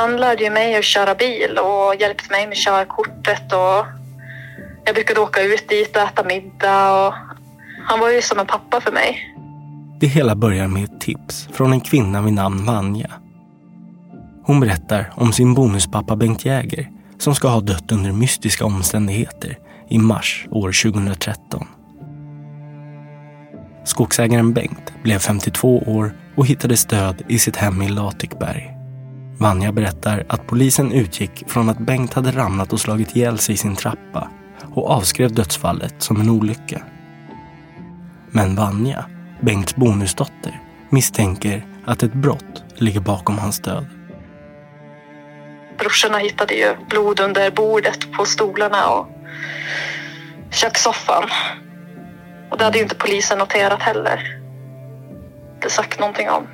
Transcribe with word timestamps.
Han 0.00 0.16
lärde 0.16 0.44
ju 0.44 0.50
mig 0.50 0.76
att 0.76 0.84
köra 0.84 1.14
bil 1.14 1.58
och 1.58 2.00
hjälpte 2.00 2.30
mig 2.30 2.46
med 2.46 2.56
körkortet 2.56 3.52
och 3.52 3.86
jag 4.84 4.94
brukade 4.94 5.20
åka 5.20 5.42
ut 5.42 5.68
dit 5.68 5.96
och 5.96 6.02
äta 6.02 6.24
middag 6.24 7.06
och 7.06 7.14
han 7.84 8.00
var 8.00 8.10
ju 8.10 8.22
som 8.22 8.38
en 8.38 8.46
pappa 8.46 8.80
för 8.80 8.92
mig. 8.92 9.34
Det 10.00 10.06
hela 10.06 10.34
börjar 10.34 10.68
med 10.68 10.84
ett 10.84 11.00
tips 11.00 11.48
från 11.52 11.72
en 11.72 11.80
kvinna 11.80 12.22
vid 12.22 12.32
namn 12.32 12.66
Vanja. 12.66 13.10
Hon 14.44 14.60
berättar 14.60 15.12
om 15.16 15.32
sin 15.32 15.54
bonuspappa 15.54 16.16
Bengt 16.16 16.44
Jäger 16.44 16.90
som 17.18 17.34
ska 17.34 17.48
ha 17.48 17.60
dött 17.60 17.92
under 17.92 18.12
mystiska 18.12 18.64
omständigheter 18.64 19.58
i 19.88 19.98
mars 19.98 20.46
år 20.50 20.90
2013. 20.92 21.66
Skogsägaren 23.84 24.52
Bengt 24.52 24.92
blev 25.02 25.18
52 25.18 25.78
år 25.78 26.12
och 26.36 26.46
hittades 26.46 26.84
död 26.84 27.22
i 27.28 27.38
sitt 27.38 27.56
hem 27.56 27.82
i 27.82 27.88
Latikberg. 27.88 28.79
Vanja 29.40 29.72
berättar 29.72 30.24
att 30.28 30.46
polisen 30.46 30.92
utgick 30.92 31.44
från 31.50 31.68
att 31.68 31.78
Bengt 31.78 32.14
hade 32.14 32.30
ramlat 32.30 32.72
och 32.72 32.80
slagit 32.80 33.16
ihjäl 33.16 33.38
sig 33.38 33.54
i 33.54 33.58
sin 33.58 33.76
trappa 33.76 34.30
och 34.74 34.90
avskrev 34.90 35.34
dödsfallet 35.34 35.94
som 35.98 36.20
en 36.20 36.30
olycka. 36.30 36.82
Men 38.30 38.56
Vanja, 38.56 39.04
Bengts 39.40 39.76
bonusdotter, 39.76 40.60
misstänker 40.90 41.66
att 41.84 42.02
ett 42.02 42.12
brott 42.12 42.64
ligger 42.74 43.00
bakom 43.00 43.38
hans 43.38 43.60
död. 43.60 43.86
Brorsorna 45.78 46.18
hittade 46.18 46.54
ju 46.54 46.74
blod 46.88 47.20
under 47.20 47.50
bordet 47.50 48.12
på 48.12 48.24
stolarna 48.24 48.88
och 48.88 49.06
kökssoffan. 50.50 51.24
Och 52.50 52.58
det 52.58 52.64
hade 52.64 52.78
ju 52.78 52.82
inte 52.82 52.96
polisen 52.96 53.38
noterat 53.38 53.82
heller. 53.82 54.40
Inte 55.54 55.70
sagt 55.70 56.00
någonting 56.00 56.30
om. 56.30 56.46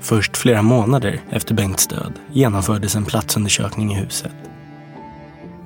Först 0.00 0.36
flera 0.36 0.62
månader 0.62 1.20
efter 1.30 1.54
Bengts 1.54 1.86
död 1.86 2.12
genomfördes 2.32 2.96
en 2.96 3.04
platsundersökning 3.04 3.92
i 3.92 3.94
huset. 3.94 4.32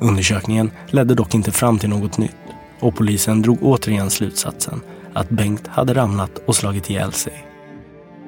Undersökningen 0.00 0.71
ledde 0.87 1.15
dock 1.15 1.34
inte 1.34 1.53
fram 1.53 1.78
till 1.78 1.89
något 1.89 2.19
nytt 2.19 2.37
och 2.81 2.95
polisen 2.95 3.43
drog 3.43 3.59
återigen 3.62 4.11
slutsatsen 4.11 4.81
att 5.12 5.28
Bengt 5.28 5.67
hade 5.67 5.95
ramlat 5.95 6.39
och 6.47 6.56
slagit 6.56 6.91
ihjäl 6.91 7.12
sig. 7.12 7.47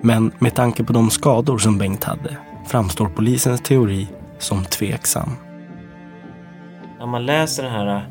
Men 0.01 0.33
med 0.39 0.55
tanke 0.55 0.85
på 0.85 0.93
de 0.93 1.11
skador 1.11 1.59
som 1.59 1.79
Bengt 1.79 2.05
hade 2.05 2.37
framstår 2.67 3.09
polisens 3.09 3.61
teori 3.61 4.09
som 4.39 4.65
tveksam. 4.65 5.31
När 6.99 7.07
man 7.07 7.27
läser 7.27 7.63
den 7.63 7.73
här 7.73 8.07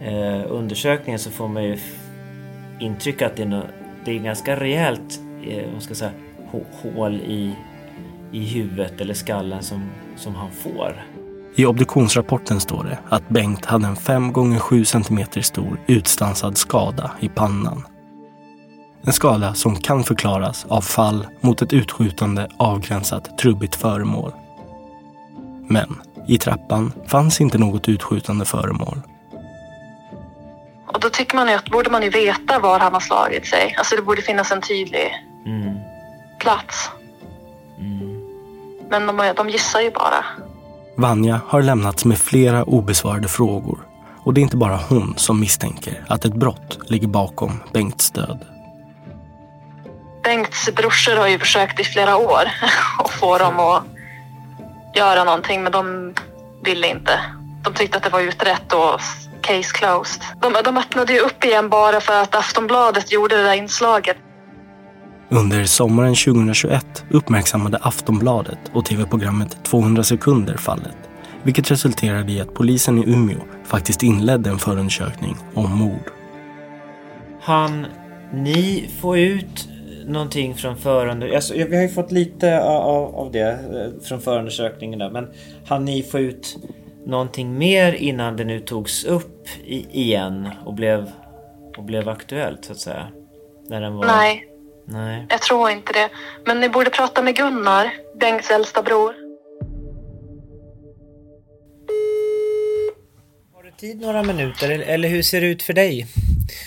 eh, 0.00 0.52
undersökningen 0.52 1.18
så 1.18 1.30
får 1.30 1.48
man 1.48 1.64
ju 1.64 1.78
intryck 2.78 3.22
att 3.22 3.36
det 3.36 3.42
är, 3.42 3.46
no 3.46 3.62
det 4.04 4.10
är 4.10 4.18
ganska 4.18 4.56
rejält 4.60 5.20
eh, 5.46 5.72
vad 5.72 5.82
ska 5.82 5.90
jag 5.90 5.98
säga, 5.98 6.12
hål 6.82 7.14
i, 7.14 7.54
i 8.32 8.44
huvudet 8.44 9.00
eller 9.00 9.14
skallen 9.14 9.62
som, 9.62 9.90
som 10.16 10.34
han 10.34 10.50
får. 10.50 11.04
I 11.54 11.66
obduktionsrapporten 11.66 12.60
står 12.60 12.84
det 12.84 12.98
att 13.08 13.28
Bengt 13.28 13.64
hade 13.64 13.86
en 13.86 13.96
5 13.96 14.32
gånger 14.32 14.58
7 14.58 14.84
cm 14.84 15.42
stor 15.42 15.80
utstansad 15.86 16.58
skada 16.58 17.10
i 17.20 17.28
pannan. 17.28 17.86
En 19.02 19.12
skada 19.12 19.54
som 19.54 19.76
kan 19.76 20.04
förklaras 20.04 20.66
av 20.68 20.80
fall 20.80 21.26
mot 21.40 21.62
ett 21.62 21.72
utskjutande 21.72 22.48
avgränsat 22.56 23.38
trubbigt 23.38 23.74
föremål. 23.74 24.32
Men 25.68 26.00
i 26.28 26.38
trappan 26.38 26.92
fanns 27.06 27.40
inte 27.40 27.58
något 27.58 27.88
utskjutande 27.88 28.44
föremål. 28.44 29.00
Och 30.86 31.00
då 31.00 31.10
tycker 31.10 31.36
man 31.36 31.48
ju 31.48 31.54
att 31.54 31.70
borde 31.70 31.90
man 31.90 32.02
ju 32.02 32.10
veta 32.10 32.58
var 32.58 32.78
han 32.78 32.92
har 32.92 33.00
slagit 33.00 33.46
sig. 33.46 33.74
Alltså 33.78 33.96
det 33.96 34.02
borde 34.02 34.22
finnas 34.22 34.52
en 34.52 34.60
tydlig 34.60 35.12
Mm. 35.46 35.78
Plats. 36.38 36.90
Men 38.90 39.06
de, 39.06 39.32
de 39.36 39.48
gissar 39.48 39.80
ju 39.80 39.90
bara. 39.90 40.24
Vanja 40.96 41.40
har 41.46 41.62
lämnats 41.62 42.04
med 42.04 42.18
flera 42.18 42.64
obesvarade 42.64 43.28
frågor 43.28 43.78
och 44.28 44.34
det 44.34 44.40
är 44.40 44.42
inte 44.42 44.56
bara 44.56 44.76
hon 44.76 45.14
som 45.16 45.40
misstänker 45.40 46.04
att 46.08 46.24
ett 46.24 46.34
brott 46.34 46.78
ligger 46.86 47.08
bakom 47.08 47.62
Bengts 47.72 48.10
död. 48.10 48.46
Bengts 50.22 50.68
brorsor 50.76 51.16
har 51.16 51.28
ju 51.28 51.38
försökt 51.38 51.80
i 51.80 51.84
flera 51.84 52.16
år 52.16 52.42
att 52.98 53.10
få 53.10 53.38
dem 53.38 53.60
att 53.60 53.84
göra 54.94 55.24
någonting 55.24 55.62
men 55.62 55.72
de 55.72 56.14
ville 56.64 56.86
inte. 56.86 57.20
De 57.64 57.74
tyckte 57.74 57.96
att 57.96 58.04
det 58.04 58.10
var 58.10 58.20
utrett 58.20 58.72
och 58.72 59.00
case 59.40 59.72
closed. 59.72 60.22
De, 60.40 60.56
de 60.64 60.76
öppnade 60.76 61.12
ju 61.12 61.20
upp 61.20 61.44
igen 61.44 61.68
bara 61.68 62.00
för 62.00 62.22
att 62.22 62.34
Aftonbladet 62.34 63.12
gjorde 63.12 63.36
det 63.36 63.42
där 63.42 63.54
inslaget. 63.54 64.16
Under 65.30 65.64
sommaren 65.64 66.14
2021 66.14 67.04
uppmärksammade 67.10 67.78
Aftonbladet 67.82 68.58
och 68.72 68.84
tv-programmet 68.84 69.64
200 69.64 70.02
sekunder 70.02 70.56
fallet, 70.56 70.96
vilket 71.42 71.70
resulterade 71.70 72.32
i 72.32 72.40
att 72.40 72.54
polisen 72.54 72.98
i 72.98 73.12
Umeå 73.12 73.40
faktiskt 73.64 74.02
inledde 74.02 74.50
en 74.50 74.58
förundersökning 74.58 75.36
om 75.54 75.78
mord. 75.78 76.10
Han, 77.40 77.86
ni 78.32 78.90
får 79.00 79.18
ut 79.18 79.68
någonting 80.06 80.54
från 80.54 80.76
förundersökningen. 80.76 81.36
Alltså, 81.36 81.54
vi 81.54 81.76
har 81.76 81.82
ju 81.82 81.88
fått 81.88 82.12
lite 82.12 82.62
av, 82.62 83.14
av 83.14 83.32
det 83.32 83.50
eh, 83.50 84.02
från 84.02 84.20
förundersökningen 84.20 84.98
där. 84.98 85.10
Men 85.10 85.28
han 85.66 85.84
ni 85.84 86.02
få 86.02 86.18
ut 86.18 86.56
någonting 87.06 87.58
mer 87.58 87.92
innan 87.92 88.36
det 88.36 88.44
nu 88.44 88.60
togs 88.60 89.04
upp 89.04 89.48
i, 89.64 89.86
igen 90.02 90.48
och 90.64 90.74
blev, 90.74 91.10
och 91.76 91.84
blev 91.84 92.08
aktuellt 92.08 92.64
så 92.64 92.72
att 92.72 92.78
säga? 92.78 93.06
När 93.68 93.80
den 93.80 93.96
var... 93.96 94.06
Nej, 94.06 94.44
Nej. 94.90 95.26
jag 95.28 95.42
tror 95.42 95.70
inte 95.70 95.92
det. 95.92 96.08
Men 96.46 96.60
ni 96.60 96.68
borde 96.68 96.90
prata 96.90 97.22
med 97.22 97.36
Gunnar, 97.36 97.90
Bengts 98.20 98.50
äldsta 98.50 98.82
bror. 98.82 99.14
Har 103.54 103.62
du 103.62 103.70
tid 103.70 104.00
några 104.00 104.22
minuter 104.22 104.70
eller, 104.70 105.08
hur 105.08 105.22
ser 105.22 105.40
det 105.40 105.46
ut 105.46 105.62
för 105.62 105.72
dig? 105.72 106.06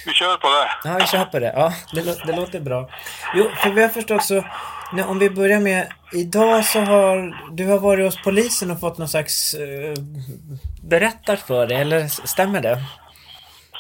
Vi 0.06 0.14
kör 0.14 0.38
på 0.38 0.48
det. 0.48 0.90
Ja, 0.90 0.98
vi 1.00 1.08
kör 1.08 1.26
på 1.26 1.40
det. 1.40 1.54
Ja, 1.56 1.74
det, 1.94 2.02
lå- 2.02 2.26
det 2.26 2.34
låter 2.34 2.60
bra. 2.60 2.90
Jo, 3.36 3.50
för 3.58 3.70
vi 3.70 3.82
har 3.82 3.90
förstått 3.90 4.24
så... 4.24 4.46
Nu, 4.94 5.04
om 5.04 5.20
vi 5.20 5.30
börjar 5.30 5.60
med... 5.60 5.88
Idag 6.14 6.66
så 6.66 6.80
har 6.80 7.38
du 7.52 7.68
har 7.68 7.80
varit 7.80 8.06
hos 8.06 8.22
polisen 8.24 8.72
och 8.72 8.80
fått 8.80 8.98
någon 8.98 9.10
slags... 9.10 9.56
Uh, 9.56 9.94
berättat 10.84 11.40
för 11.40 11.68
dig, 11.68 11.78
eller 11.82 12.08
stämmer 12.08 12.62
det? 12.62 12.82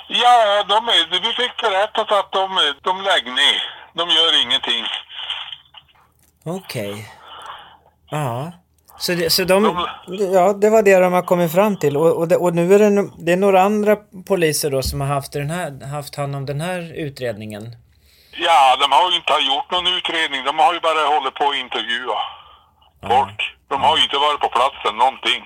Ja, 0.10 0.64
de, 0.70 0.86
vi 1.12 1.34
fick 1.34 1.62
berättat 1.62 2.12
att 2.12 2.32
de, 2.32 2.74
de 2.82 3.02
lägger 3.02 3.32
ner. 3.32 3.81
De 3.94 4.10
gör 4.10 4.42
ingenting. 4.44 4.86
Okej. 6.46 7.12
Ja. 8.10 8.52
Så, 8.98 9.12
det, 9.12 9.30
så 9.30 9.44
de, 9.44 9.88
ja, 10.34 10.54
det 10.54 10.70
var 10.70 10.84
det 10.84 11.00
de 11.00 11.14
har 11.14 11.22
kommit 11.22 11.52
fram 11.52 11.78
till. 11.78 11.98
Och, 11.98 12.18
och, 12.18 12.28
det, 12.28 12.36
och 12.38 12.56
nu 12.56 12.74
är 12.74 12.80
det, 12.80 12.86
no- 12.90 13.14
det 13.18 13.32
är 13.32 13.38
några 13.38 13.62
andra 13.62 13.96
poliser 14.28 14.70
då 14.72 14.82
som 14.82 15.02
har 15.02 15.08
haft, 15.08 15.32
den 15.34 15.50
här, 15.50 15.86
haft 15.96 16.16
hand 16.16 16.36
om 16.36 16.46
den 16.46 16.62
här 16.62 16.80
utredningen. 17.06 17.64
Ja, 18.48 18.78
de 18.82 18.92
har 18.92 19.10
ju 19.12 19.16
inte 19.16 19.34
gjort 19.34 19.72
någon 19.72 19.88
utredning. 19.98 20.44
De 20.46 20.60
har 20.60 20.74
ju 20.74 20.80
bara 20.80 21.06
hållit 21.16 21.34
på 21.34 21.50
att 21.50 21.56
intervjua 21.56 22.18
folk. 23.08 23.40
De 23.68 23.82
har 23.82 23.98
ju 23.98 24.04
inte 24.04 24.18
varit 24.18 24.40
på 24.40 24.50
platsen 24.50 24.96
någonting. 24.98 25.42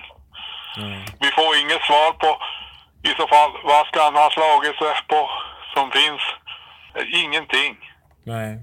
Vi 1.20 1.28
får 1.38 1.50
inget 1.62 1.82
svar 1.88 2.12
på 2.12 2.30
i 3.08 3.12
så 3.18 3.26
fall 3.32 3.50
vad 3.64 3.86
ska 3.86 4.02
han 4.02 4.14
ha 4.14 4.30
slagit 4.30 4.76
sig 4.78 4.94
på 5.12 5.20
som 5.74 5.90
finns. 5.90 6.22
Ingenting. 7.24 7.72
Nej. 8.26 8.58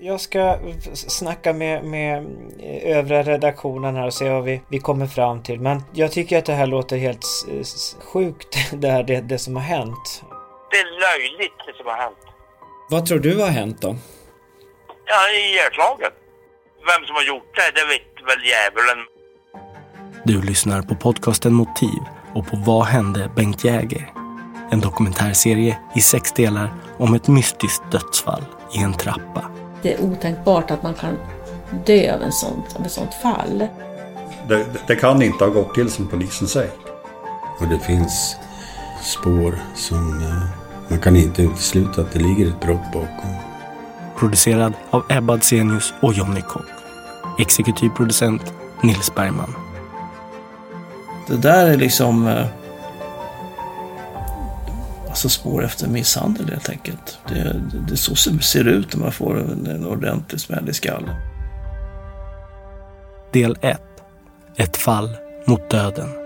Jag 0.00 0.20
ska 0.20 0.58
snacka 0.94 1.52
med, 1.52 1.84
med 1.84 2.26
eh, 2.60 2.98
övriga 2.98 3.22
redaktionen 3.22 3.96
här 3.96 4.06
och 4.06 4.14
se 4.14 4.30
vad 4.30 4.44
vi, 4.44 4.62
vi 4.68 4.78
kommer 4.78 5.06
fram 5.06 5.42
till. 5.42 5.60
Men 5.60 5.82
jag 5.92 6.12
tycker 6.12 6.38
att 6.38 6.44
det 6.44 6.52
här 6.52 6.66
låter 6.66 6.96
helt 6.96 7.26
sjukt, 8.00 8.58
det, 8.72 8.88
här, 8.88 9.02
det, 9.02 9.20
det 9.20 9.38
som 9.38 9.56
har 9.56 9.62
hänt. 9.62 10.22
Det 10.70 10.76
är 10.76 10.84
löjligt 10.84 11.58
det 11.66 11.76
som 11.76 11.86
har 11.86 11.96
hänt. 11.96 12.18
Vad 12.90 13.06
tror 13.06 13.18
du 13.18 13.40
har 13.40 13.48
hänt 13.48 13.80
då? 13.80 13.96
Ja, 15.06 15.30
ihjälslagen. 15.30 16.10
Vem 16.86 17.06
som 17.06 17.16
har 17.16 17.22
gjort 17.22 17.56
det, 17.56 17.80
det 17.80 17.86
vet 17.86 18.28
väl 18.28 18.44
djävulen. 18.46 19.06
Du 20.24 20.42
lyssnar 20.42 20.82
på 20.82 20.94
podcasten 20.94 21.54
Motiv 21.54 22.00
och 22.34 22.46
på 22.46 22.56
Vad 22.56 22.84
hände 22.84 23.30
Bengt 23.36 23.64
Jäger? 23.64 24.12
En 24.70 24.80
dokumentärserie 24.80 25.78
i 25.96 26.00
sex 26.00 26.32
delar 26.32 26.70
om 27.00 27.14
ett 27.14 27.28
mystiskt 27.28 27.82
dödsfall 27.92 28.44
i 28.72 28.78
en 28.78 28.94
trappa. 28.94 29.44
Det 29.82 29.94
är 29.94 30.00
otänkbart 30.00 30.70
att 30.70 30.82
man 30.82 30.94
kan 30.94 31.16
dö 31.86 32.14
av, 32.14 32.22
en 32.22 32.32
sånt, 32.32 32.76
av 32.78 32.86
ett 32.86 32.92
sånt 32.92 33.14
fall. 33.14 33.66
Det, 34.48 34.66
det 34.86 34.96
kan 34.96 35.22
inte 35.22 35.44
ha 35.44 35.50
gått 35.50 35.74
till 35.74 35.90
som 35.90 36.08
polisen 36.08 36.48
säger. 36.48 36.72
Och 37.60 37.68
det 37.68 37.78
finns 37.78 38.36
spår 39.02 39.58
som 39.74 40.22
eh, 40.22 40.42
man 40.88 40.98
kan 40.98 41.16
inte 41.16 41.42
utesluta 41.42 42.00
att 42.00 42.12
det 42.12 42.18
ligger 42.18 42.48
ett 42.48 42.60
brott 42.60 42.92
bakom. 42.92 43.34
Producerad 44.18 44.72
av 44.90 45.04
Ebba 45.08 45.34
Adsenius 45.34 45.94
och 46.00 46.12
Johnny 46.14 46.40
Kock. 46.40 46.66
Exekutiv 47.38 47.88
producent 47.88 48.52
Nils 48.82 49.14
Bergman. 49.14 49.54
Det 51.26 51.36
där 51.36 51.66
är 51.66 51.76
liksom... 51.76 52.44
Alltså 55.20 55.40
spår 55.40 55.64
efter 55.64 55.88
misshandel 55.88 56.48
helt 56.50 56.68
enkelt. 56.68 57.18
Det, 57.28 57.62
det 57.88 57.92
är 57.92 57.96
så 57.96 58.30
det 58.30 58.42
ser 58.42 58.68
ut 58.68 58.94
när 58.94 59.00
man 59.02 59.12
får 59.12 59.38
en, 59.38 59.66
en 59.66 59.86
ordentlig 59.86 60.40
smäll 60.40 60.68
i 60.68 60.72
skallen. 60.72 61.14
Del 63.32 63.56
1. 63.60 63.80
Ett 64.56 64.76
fall 64.76 65.16
mot 65.46 65.70
döden. 65.70 66.19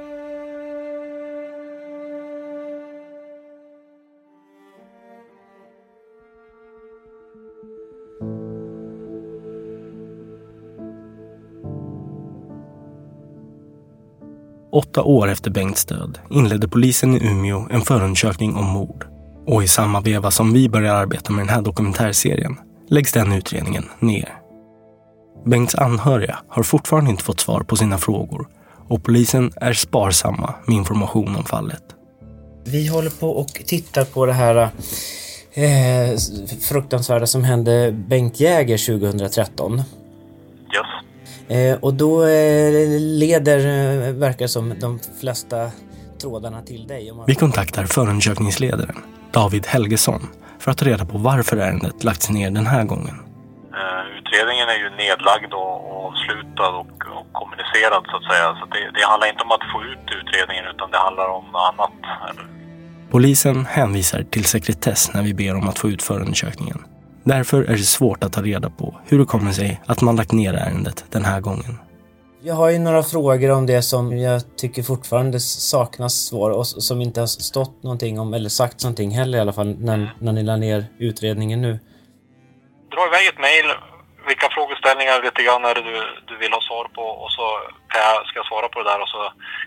Åtta 14.74 15.02
år 15.02 15.28
efter 15.28 15.50
Bengts 15.50 15.84
död 15.84 16.18
inledde 16.30 16.68
polisen 16.68 17.16
i 17.16 17.26
Umeå 17.26 17.68
en 17.70 17.80
förundersökning 17.80 18.56
om 18.56 18.64
mord. 18.64 19.06
Och 19.46 19.62
i 19.62 19.68
samma 19.68 20.00
veva 20.00 20.30
som 20.30 20.52
vi 20.52 20.68
börjar 20.68 20.94
arbeta 20.94 21.32
med 21.32 21.46
den 21.46 21.54
här 21.54 21.62
dokumentärserien 21.62 22.56
läggs 22.88 23.12
den 23.12 23.32
utredningen 23.32 23.84
ner. 24.00 24.34
Bengts 25.46 25.74
anhöriga 25.74 26.38
har 26.48 26.62
fortfarande 26.62 27.10
inte 27.10 27.24
fått 27.24 27.40
svar 27.40 27.60
på 27.60 27.76
sina 27.76 27.98
frågor 27.98 28.48
och 28.88 29.04
polisen 29.04 29.52
är 29.56 29.72
sparsamma 29.72 30.54
med 30.66 30.76
information 30.76 31.36
om 31.36 31.44
fallet. 31.44 31.84
Vi 32.64 32.88
håller 32.88 33.10
på 33.10 33.30
och 33.30 33.48
tittar 33.66 34.04
på 34.04 34.26
det 34.26 34.32
här 34.32 34.56
eh, 35.52 36.18
fruktansvärda 36.60 37.26
som 37.26 37.44
hände 37.44 37.92
Bengt 38.08 38.40
Jäger 38.40 38.98
2013. 38.98 39.72
Yes. 39.74 41.13
Eh, 41.48 41.78
och 41.80 41.94
då 41.94 42.22
eh, 42.22 43.00
leder, 43.00 43.58
eh, 43.58 44.14
verkar 44.14 44.46
som, 44.46 44.74
de 44.80 45.00
flesta 45.20 45.70
trådarna 46.20 46.62
till 46.62 46.86
dig. 46.86 47.12
Man... 47.12 47.24
Vi 47.26 47.34
kontaktar 47.34 47.84
förundersökningsledaren, 47.84 48.96
David 49.30 49.66
Helgesson, 49.66 50.22
för 50.58 50.70
att 50.70 50.78
ta 50.78 50.84
reda 50.84 51.04
på 51.04 51.18
varför 51.18 51.56
ärendet 51.56 52.04
lagts 52.04 52.30
ner 52.30 52.50
den 52.50 52.66
här 52.66 52.84
gången. 52.84 53.16
Eh, 53.80 54.18
utredningen 54.18 54.68
är 54.68 54.78
ju 54.84 54.90
nedlagd 54.90 55.52
och, 55.52 56.06
avslutad 56.06 56.70
och, 56.80 56.94
och 57.18 57.26
kommunicerad 57.32 58.02
så 58.10 58.16
att 58.16 58.26
säga. 58.32 58.46
Så 58.60 58.64
det, 58.74 58.90
det 58.98 59.04
handlar 59.06 59.28
inte 59.28 59.42
om 59.42 59.50
att 59.50 59.66
få 59.72 59.82
ut 59.92 60.06
utredningen 60.20 60.64
utan 60.74 60.90
det 60.90 60.98
handlar 60.98 61.28
om 61.28 61.44
något 61.44 61.62
annat. 61.72 61.92
Polisen 63.10 63.66
hänvisar 63.66 64.22
till 64.22 64.44
sekretess 64.44 65.14
när 65.14 65.22
vi 65.22 65.34
ber 65.34 65.54
om 65.54 65.68
att 65.68 65.78
få 65.78 65.88
ut 65.88 66.02
förundersökningen. 66.02 66.84
Därför 67.24 67.62
är 67.62 67.76
det 67.76 67.78
svårt 67.78 68.24
att 68.24 68.32
ta 68.32 68.42
reda 68.42 68.70
på 68.70 69.00
hur 69.08 69.18
det 69.18 69.24
kommer 69.24 69.52
sig 69.52 69.80
att 69.86 70.02
man 70.02 70.16
lagt 70.16 70.32
ner 70.32 70.54
ärendet 70.54 71.04
den 71.10 71.24
här 71.24 71.40
gången. 71.40 71.78
Jag 72.42 72.54
har 72.54 72.70
ju 72.70 72.78
några 72.78 73.02
frågor 73.02 73.50
om 73.50 73.66
det 73.66 73.82
som 73.82 74.18
jag 74.18 74.56
tycker 74.56 74.82
fortfarande 74.82 75.40
saknas 75.40 76.14
svar 76.28 76.50
och 76.50 76.66
som 76.66 77.00
inte 77.00 77.20
har 77.20 77.26
stått 77.26 77.82
någonting 77.82 78.20
om, 78.20 78.34
eller 78.34 78.48
sagt 78.48 78.82
någonting 78.84 79.10
heller 79.10 79.38
i 79.38 79.40
alla 79.40 79.52
fall, 79.52 79.76
när, 79.78 79.98
när 80.24 80.32
ni 80.32 80.42
la 80.42 80.56
ner 80.56 80.84
utredningen 80.98 81.62
nu. 81.62 81.72
Dra 82.94 83.02
iväg 83.06 83.26
ett 83.32 83.40
mejl. 83.46 83.68
Vilka 84.30 84.48
frågeställningar 84.56 85.22
lite 85.26 85.42
grann 85.46 85.64
är 85.64 85.74
det 85.74 85.84
du, 85.90 85.96
du 86.28 86.34
vill 86.42 86.52
ha 86.52 86.62
svar 86.68 86.86
på 86.96 87.04
och 87.22 87.32
så 87.36 87.46
kan 87.90 88.00
jag, 88.08 88.16
ska 88.26 88.34
jag 88.42 88.50
svara 88.52 88.68
på 88.68 88.78
det 88.82 88.88
där 88.90 89.00
och 89.02 89.12
så 89.14 89.22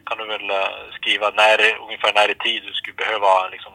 kan 0.07 0.17
du 0.19 0.25
väl 0.33 0.49
eh, 0.59 0.73
skriva 0.97 1.27
när, 1.41 1.57
ungefär 1.85 2.11
när 2.17 2.27
i 2.35 2.37
tid 2.45 2.61
du 2.67 2.73
skulle 2.79 3.01
behöva 3.03 3.31
liksom 3.55 3.73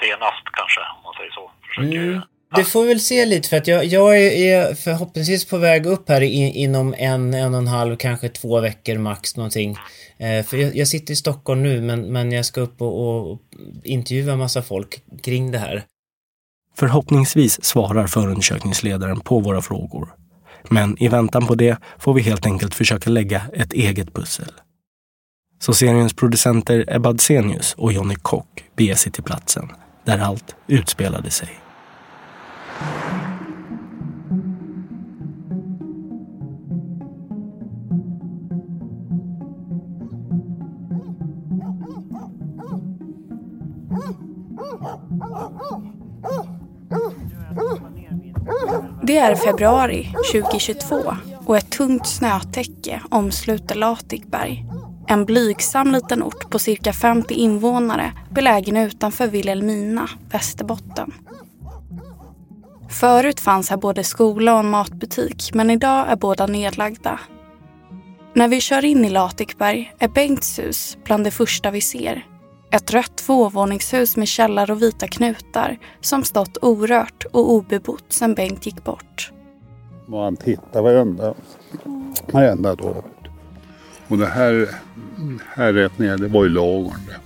senast 0.00 0.44
kanske, 0.58 0.82
om 0.94 1.02
man 1.06 1.14
säger 1.18 1.32
så. 1.38 1.44
Försöker 1.68 2.02
Mm. 2.08 2.22
Det 2.56 2.64
får 2.64 2.82
vi 2.82 2.88
väl 2.88 3.00
se 3.00 3.26
lite 3.26 3.48
för 3.48 3.56
att 3.56 3.66
jag, 3.66 3.84
jag 3.84 4.18
är, 4.18 4.30
är 4.30 4.74
förhoppningsvis 4.74 5.44
på 5.44 5.58
väg 5.58 5.86
upp 5.86 6.08
här 6.08 6.20
in, 6.20 6.52
inom 6.52 6.94
en, 6.98 7.34
en 7.34 7.54
och 7.54 7.60
en 7.60 7.66
halv, 7.66 7.96
kanske 7.96 8.28
två 8.28 8.60
veckor 8.60 8.98
max 8.98 9.36
någonting. 9.36 9.76
Eh, 10.18 10.44
för 10.44 10.56
jag, 10.56 10.76
jag 10.76 10.88
sitter 10.88 11.12
i 11.12 11.16
Stockholm 11.16 11.62
nu 11.62 11.80
men, 11.80 12.12
men 12.12 12.32
jag 12.32 12.44
ska 12.44 12.60
upp 12.60 12.82
och, 12.82 13.30
och 13.30 13.40
intervjua 13.84 14.32
en 14.32 14.38
massa 14.38 14.62
folk 14.62 15.02
kring 15.22 15.50
det 15.50 15.58
här. 15.58 15.84
Förhoppningsvis 16.76 17.64
svarar 17.64 18.06
förundersökningsledaren 18.06 19.20
på 19.20 19.40
våra 19.40 19.62
frågor. 19.62 20.08
Men 20.70 21.02
i 21.02 21.08
väntan 21.08 21.46
på 21.46 21.54
det 21.54 21.76
får 21.98 22.14
vi 22.14 22.22
helt 22.22 22.46
enkelt 22.46 22.74
försöka 22.74 23.10
lägga 23.10 23.42
ett 23.52 23.72
eget 23.72 24.14
pussel. 24.14 24.52
Så 25.58 25.74
seriens 25.74 26.14
producenter 26.14 26.84
Ebba 26.88 27.08
Adsenius 27.08 27.74
och 27.74 27.92
Jonny 27.92 28.14
Kock 28.14 28.64
beger 28.76 28.94
sig 28.94 29.12
till 29.12 29.22
platsen 29.22 29.68
där 30.04 30.18
allt 30.18 30.56
utspelade 30.66 31.30
sig. 31.30 31.48
Det 49.06 49.16
är 49.18 49.34
februari 49.34 50.14
2022 50.32 51.14
och 51.46 51.56
ett 51.56 51.70
tungt 51.70 52.06
snötäcke 52.06 53.00
omsluter 53.10 53.74
Latikberg. 53.74 54.64
En 55.06 55.24
blygsam 55.24 55.92
liten 55.92 56.22
ort 56.22 56.50
på 56.50 56.58
cirka 56.58 56.92
50 56.92 57.34
invånare 57.34 58.12
belägen 58.30 58.76
utanför 58.76 59.26
Vilhelmina, 59.26 60.08
Västerbotten. 60.30 61.12
Förut 63.00 63.40
fanns 63.40 63.70
här 63.70 63.76
både 63.76 64.04
skola 64.04 64.52
och 64.52 64.60
en 64.60 64.70
matbutik 64.70 65.50
men 65.54 65.70
idag 65.70 66.08
är 66.08 66.16
båda 66.16 66.46
nedlagda. 66.46 67.20
När 68.34 68.48
vi 68.48 68.60
kör 68.60 68.84
in 68.84 69.04
i 69.04 69.10
Latikberg 69.10 69.94
är 69.98 70.08
Bengts 70.08 70.58
hus 70.58 70.98
bland 71.04 71.24
det 71.24 71.30
första 71.30 71.70
vi 71.70 71.80
ser. 71.80 72.26
Ett 72.70 72.90
rött 72.90 73.16
tvåvåningshus 73.16 74.16
med 74.16 74.28
källare 74.28 74.72
och 74.72 74.82
vita 74.82 75.08
knutar 75.08 75.78
som 76.00 76.24
stått 76.24 76.58
orört 76.62 77.24
och 77.32 77.50
obebott 77.50 78.04
sedan 78.08 78.34
Bengt 78.34 78.66
gick 78.66 78.84
bort. 78.84 79.32
Man 80.06 80.36
tittar 80.36 80.82
varenda, 80.82 81.34
varenda 82.32 82.74
dag. 82.74 83.04
Och 84.08 84.18
det 84.18 84.26
här, 84.26 84.68
här 85.54 85.72
rätt 85.72 85.98
ner, 85.98 86.16
det 86.16 86.28
var 86.28 86.44
ju 86.44 86.50
lagorn 86.50 87.00
det. 87.06 87.16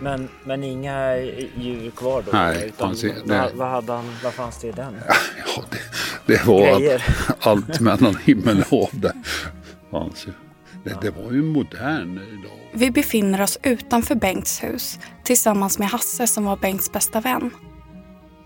Men, 0.00 0.28
men 0.44 0.64
inga 0.64 1.16
djur 1.56 1.90
kvar 1.90 2.22
då? 2.26 2.32
Nej, 2.32 2.64
utan, 2.66 2.88
fanns 2.88 3.04
i- 3.04 3.14
vad, 3.54 3.68
hade 3.70 3.92
han, 3.92 4.14
vad 4.24 4.32
fanns 4.34 4.58
det 4.60 4.68
i 4.68 4.72
den? 4.72 4.94
Det 6.26 6.46
var 6.46 6.78
Grejer. 6.78 7.04
allt 7.40 7.80
mellan 7.80 8.16
himmel 8.24 8.60
och 8.70 8.78
hav. 8.78 8.90
Det 8.92 9.12
fanns 9.90 10.26
ju. 10.26 10.32
Det, 10.84 10.96
det 11.02 11.10
var 11.10 11.32
ju 11.32 11.42
modern 11.42 12.14
dag. 12.42 12.52
Vi 12.72 12.90
befinner 12.90 13.40
oss 13.42 13.58
utanför 13.62 14.14
Bengts 14.14 14.62
hus 14.64 14.98
tillsammans 15.24 15.78
med 15.78 15.88
Hasse 15.88 16.26
som 16.26 16.44
var 16.44 16.56
Bengts 16.56 16.92
bästa 16.92 17.20
vän. 17.20 17.50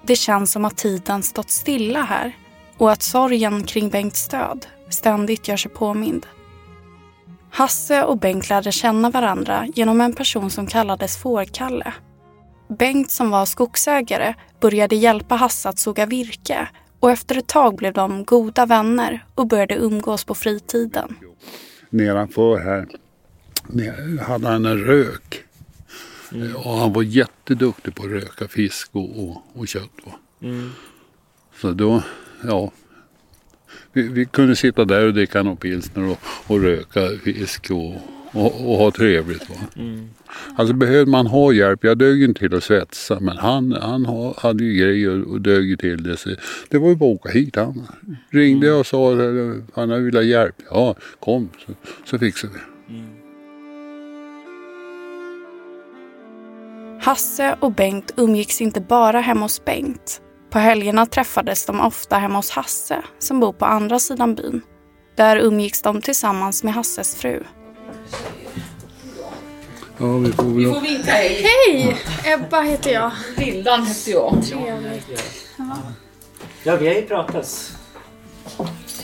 Det 0.07 0.17
känns 0.17 0.53
som 0.53 0.65
att 0.65 0.77
tiden 0.77 1.23
stått 1.23 1.51
stilla 1.51 2.03
här 2.03 2.33
och 2.79 2.93
att 2.93 3.03
sorgen 3.03 3.65
kring 3.65 3.89
Bengts 3.91 4.29
död 4.29 4.67
ständigt 4.91 5.49
gör 5.49 5.57
sig 5.57 5.71
påmind. 5.71 6.27
Hasse 7.55 8.05
och 8.05 8.19
Bengt 8.19 8.49
lärde 8.49 8.73
känna 8.73 9.11
varandra 9.11 9.67
genom 9.75 10.01
en 10.01 10.13
person 10.13 10.51
som 10.51 10.67
kallades 10.67 11.17
Fårkalle. 11.17 11.95
Bengt 12.79 13.11
som 13.11 13.31
var 13.31 13.47
skogsägare 13.47 14.35
började 14.61 14.97
hjälpa 14.97 15.35
Hasse 15.35 15.69
att 15.69 15.79
såga 15.79 16.07
virke 16.07 16.69
och 17.01 17.11
efter 17.11 17.39
ett 17.39 17.47
tag 17.47 17.77
blev 17.77 17.93
de 17.93 18.25
goda 18.25 18.67
vänner 18.67 19.25
och 19.35 19.47
började 19.47 19.75
umgås 19.75 20.25
på 20.25 20.35
fritiden. 20.35 21.17
Nedanför 21.91 22.59
här 22.59 22.89
hade 24.21 24.49
han 24.49 24.67
en 24.67 24.79
rök. 24.79 25.45
Och 26.65 26.73
han 26.73 26.93
var 26.93 27.03
jätteduktig 27.03 27.95
på 27.95 28.03
att 28.03 28.11
röka 28.11 28.49
fisk 28.49 28.89
och, 28.93 29.25
och, 29.25 29.43
och 29.55 29.69
kött. 29.69 29.91
Mm. 30.43 30.71
Så 31.61 31.71
då, 31.71 32.03
ja. 32.45 32.71
Vi, 33.93 34.03
vi 34.03 34.25
kunde 34.25 34.57
sitta 34.57 34.85
där 34.85 35.07
och 35.07 35.15
dricka 35.15 35.43
någon 35.43 35.57
pilsner 35.57 36.05
och, 36.11 36.19
och 36.47 36.61
röka 36.61 37.09
fisk 37.25 37.71
och, 37.71 37.95
och, 38.33 38.71
och 38.71 38.77
ha 38.79 38.91
trevligt. 38.91 39.51
Va? 39.51 39.57
Mm. 39.77 40.09
Alltså 40.57 40.75
behövde 40.75 41.11
man 41.11 41.27
ha 41.27 41.53
hjälp, 41.53 41.85
jag 41.85 41.99
dög 41.99 42.23
inte 42.23 42.39
till 42.39 42.55
att 42.55 42.63
svetsa 42.65 43.21
men 43.21 43.37
han, 43.37 43.73
han 43.73 44.07
ha- 44.07 44.35
hade 44.39 44.65
ju 44.65 44.75
grejer 44.75 45.23
och 45.23 45.41
dög 45.41 45.65
ju 45.65 45.77
till 45.77 46.03
det. 46.03 46.17
Så 46.17 46.31
det 46.69 46.79
var 46.79 46.89
ju 46.89 46.97
bara 46.97 47.11
att 47.15 47.21
åka 47.21 47.29
hit. 47.29 47.57
Han 47.57 47.87
ringde 48.31 48.73
och 48.73 48.87
sa 48.87 49.13
att 49.13 49.65
han 49.75 50.05
ville 50.05 50.19
ha 50.19 50.23
hjälp. 50.23 50.57
Ja, 50.71 50.95
kom 51.21 51.49
så, 51.67 51.73
så 52.05 52.19
fixar 52.19 52.49
vi. 52.49 52.59
Hasse 57.01 57.57
och 57.61 57.73
Bengt 57.73 58.13
umgicks 58.17 58.61
inte 58.61 58.81
bara 58.81 59.21
hemma 59.21 59.41
hos 59.45 59.65
Bengt. 59.65 60.23
På 60.53 60.59
helgerna 60.59 61.07
träffades 61.07 61.67
de 61.67 61.81
ofta 61.81 62.19
hemma 62.19 62.39
hos 62.39 62.51
Hasse 62.51 63.03
som 63.19 63.41
bor 63.41 63.53
på 63.53 63.65
andra 63.65 63.99
sidan 63.99 64.35
byn. 64.35 64.63
Där 65.17 65.37
umgicks 65.37 65.83
de 65.83 66.01
tillsammans 66.01 66.63
med 66.65 66.75
Hasses 66.75 67.17
fru. 67.17 67.45
Ja, 69.99 70.17
vi 70.17 70.33
får 70.33 70.45
väl... 70.45 70.81
vinka. 70.81 71.13
Hej! 71.13 71.97
Ebba 72.25 72.61
heter 72.61 72.93
jag. 72.93 73.11
Vildan 73.37 73.87
heter 73.87 74.13
jag. 74.13 74.43
Trevligt. 74.45 75.09
Ja. 75.57 75.77
Ja, 76.63 76.77
vi 76.77 76.87
har 76.87 76.95
ju 76.95 77.03
pratats. 77.03 77.73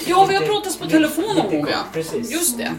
ja, 0.06 0.26
vi 0.28 0.34
har 0.34 0.46
pratat 0.46 0.78
på 0.80 0.86
telefon 0.86 1.36
någon 1.36 1.50
gång 1.50 1.66
ja. 1.70 1.78
Precis. 1.92 2.30
Just 2.32 2.58
det. 2.58 2.72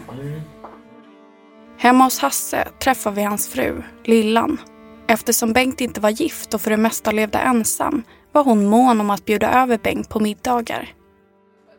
Hemma 1.78 2.04
hos 2.04 2.18
Hasse 2.18 2.68
träffar 2.78 3.10
vi 3.10 3.22
hans 3.22 3.48
fru, 3.48 3.82
Lillan. 4.04 4.60
Eftersom 5.06 5.52
Bengt 5.52 5.80
inte 5.80 6.00
var 6.00 6.10
gift 6.10 6.54
och 6.54 6.60
för 6.60 6.70
det 6.70 6.76
mesta 6.76 7.12
levde 7.12 7.38
ensam 7.38 8.02
var 8.32 8.44
hon 8.44 8.66
mån 8.66 9.00
om 9.00 9.10
att 9.10 9.24
bjuda 9.24 9.62
över 9.62 9.78
Bengt 9.78 10.08
på 10.08 10.20
middagar. 10.20 10.94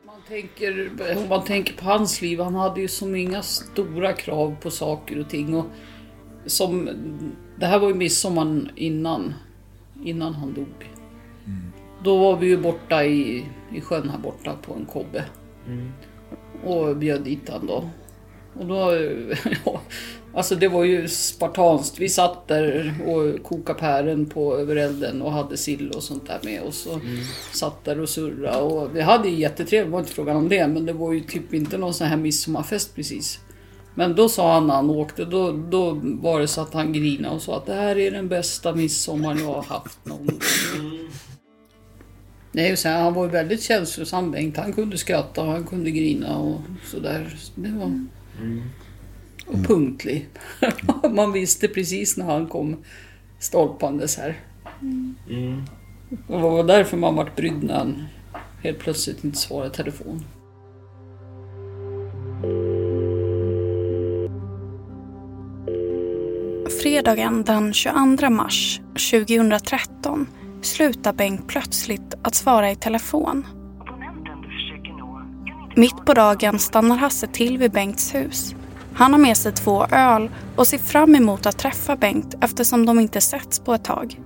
Man 0.05 0.21
tänker, 0.27 0.91
om 1.17 1.29
man 1.29 1.45
tänker 1.45 1.73
på 1.73 1.85
hans 1.85 2.21
liv, 2.21 2.39
han 2.39 2.55
hade 2.55 2.81
ju 2.81 2.87
som 2.87 3.15
inga 3.15 3.41
stora 3.41 4.13
krav 4.13 4.55
på 4.61 4.71
saker 4.71 5.19
och 5.19 5.29
ting. 5.29 5.55
Och 5.55 5.65
som, 6.45 6.89
det 7.59 7.65
här 7.65 7.79
var 7.79 7.87
ju 7.87 7.93
midsommar 7.93 8.71
innan, 8.75 9.33
innan 10.03 10.33
han 10.33 10.53
dog. 10.53 10.89
Då 12.03 12.17
var 12.17 12.37
vi 12.37 12.47
ju 12.47 12.57
borta 12.57 13.05
i, 13.05 13.45
i 13.71 13.81
sjön 13.81 14.09
här 14.09 14.17
borta 14.17 14.55
på 14.61 14.73
en 14.73 14.85
kobbe. 14.85 15.25
Och 16.63 16.97
bjöd 16.97 17.23
dit 17.23 17.49
han 17.49 17.67
då. 17.67 17.89
Och 18.53 18.65
då, 18.65 18.75
ja, 19.65 19.81
alltså 20.33 20.55
det 20.55 20.67
var 20.67 20.83
ju 20.83 21.07
spartanskt. 21.07 21.99
Vi 21.99 22.09
satt 22.09 22.47
där 22.47 22.93
och 23.07 23.43
kokade 23.43 23.79
pären 23.79 24.25
på 24.25 24.57
över 24.57 24.75
elden 24.75 25.21
och 25.21 25.31
hade 25.31 25.57
sill 25.57 25.91
och 25.91 26.03
sånt 26.03 26.27
där 26.27 26.39
med 26.43 26.61
oss. 26.61 26.85
Och 26.85 26.99
satt 27.53 27.85
där 27.85 27.99
och 27.99 28.09
surrade 28.09 28.61
och 28.61 28.95
vi 28.95 29.01
hade 29.01 29.29
jättetrevligt, 29.29 29.87
det 29.87 29.91
var 29.91 29.99
inte 29.99 30.11
frågan 30.11 30.35
om 30.35 30.49
det. 30.49 30.67
Men 30.67 30.85
det 30.85 30.93
var 30.93 31.13
ju 31.13 31.19
typ 31.19 31.53
inte 31.53 31.77
någon 31.77 31.93
sån 31.93 32.07
här 32.07 32.17
midsommarfest 32.17 32.95
precis. 32.95 33.39
Men 33.95 34.15
då 34.15 34.29
sa 34.29 34.53
han 34.53 34.67
när 34.67 34.73
han 34.73 34.89
åkte, 34.89 35.25
då, 35.25 35.51
då 35.51 35.99
var 36.03 36.39
det 36.39 36.47
så 36.47 36.61
att 36.61 36.73
han 36.73 36.93
grinade 36.93 37.35
och 37.35 37.41
sa 37.41 37.57
att 37.57 37.65
det 37.65 37.73
här 37.73 37.97
är 37.97 38.11
den 38.11 38.27
bästa 38.27 38.75
midsommar 38.75 39.37
jag 39.39 39.45
har 39.45 39.63
haft 39.63 40.05
någon 40.05 40.25
gång. 40.25 40.39
Nej, 42.51 42.71
och 42.71 42.79
sen, 42.79 43.01
han 43.01 43.13
var 43.13 43.25
ju 43.25 43.31
väldigt 43.31 43.63
känslosam 43.63 44.31
Bengt. 44.31 44.57
Han 44.57 44.73
kunde 44.73 44.97
skratta 44.97 45.41
och 45.41 45.47
han 45.47 45.63
kunde 45.63 45.91
grina 45.91 46.37
och 46.37 46.61
sådär. 46.85 47.35
Det 47.55 47.69
var... 47.69 48.05
Och 49.47 49.65
punktlig. 49.67 50.29
Man 51.11 51.31
visste 51.31 51.67
precis 51.67 52.17
när 52.17 52.25
han 52.25 52.47
kom 52.47 52.77
stolpandes 53.39 54.17
här. 54.17 54.39
Mm. 55.29 55.63
Och 56.27 56.37
det 56.37 56.43
var 56.43 56.63
därför 56.63 56.97
man 56.97 57.15
vart 57.15 57.35
brydd 57.35 57.63
när 57.63 57.77
han 57.77 58.05
helt 58.63 58.79
plötsligt 58.79 59.23
inte 59.23 59.37
svarade 59.37 59.69
i 59.69 59.73
telefon. 59.73 60.25
Fredagen 66.81 67.43
den 67.43 67.73
22 67.73 68.29
mars 68.29 68.81
2013 69.11 70.27
slutar 70.61 71.13
Bengt 71.13 71.47
plötsligt 71.47 72.13
att 72.21 72.35
svara 72.35 72.71
i 72.71 72.75
telefon. 72.75 73.47
Mitt 75.75 76.05
på 76.05 76.13
dagen 76.13 76.59
stannar 76.59 76.97
Hasse 76.97 77.27
till 77.27 77.57
vid 77.57 77.71
Bengts 77.71 78.15
hus. 78.15 78.55
Han 79.01 79.13
har 79.13 79.19
med 79.19 79.37
sig 79.37 79.51
två 79.51 79.85
öl 79.85 80.29
och 80.55 80.67
ser 80.67 80.77
fram 80.77 81.15
emot 81.15 81.45
att 81.45 81.57
träffa 81.57 81.95
Bengt 81.95 82.35
eftersom 82.41 82.85
de 82.85 82.99
inte 82.99 83.21
setts 83.21 83.59
på 83.59 83.73
ett 83.73 83.83
tag. 83.83 84.19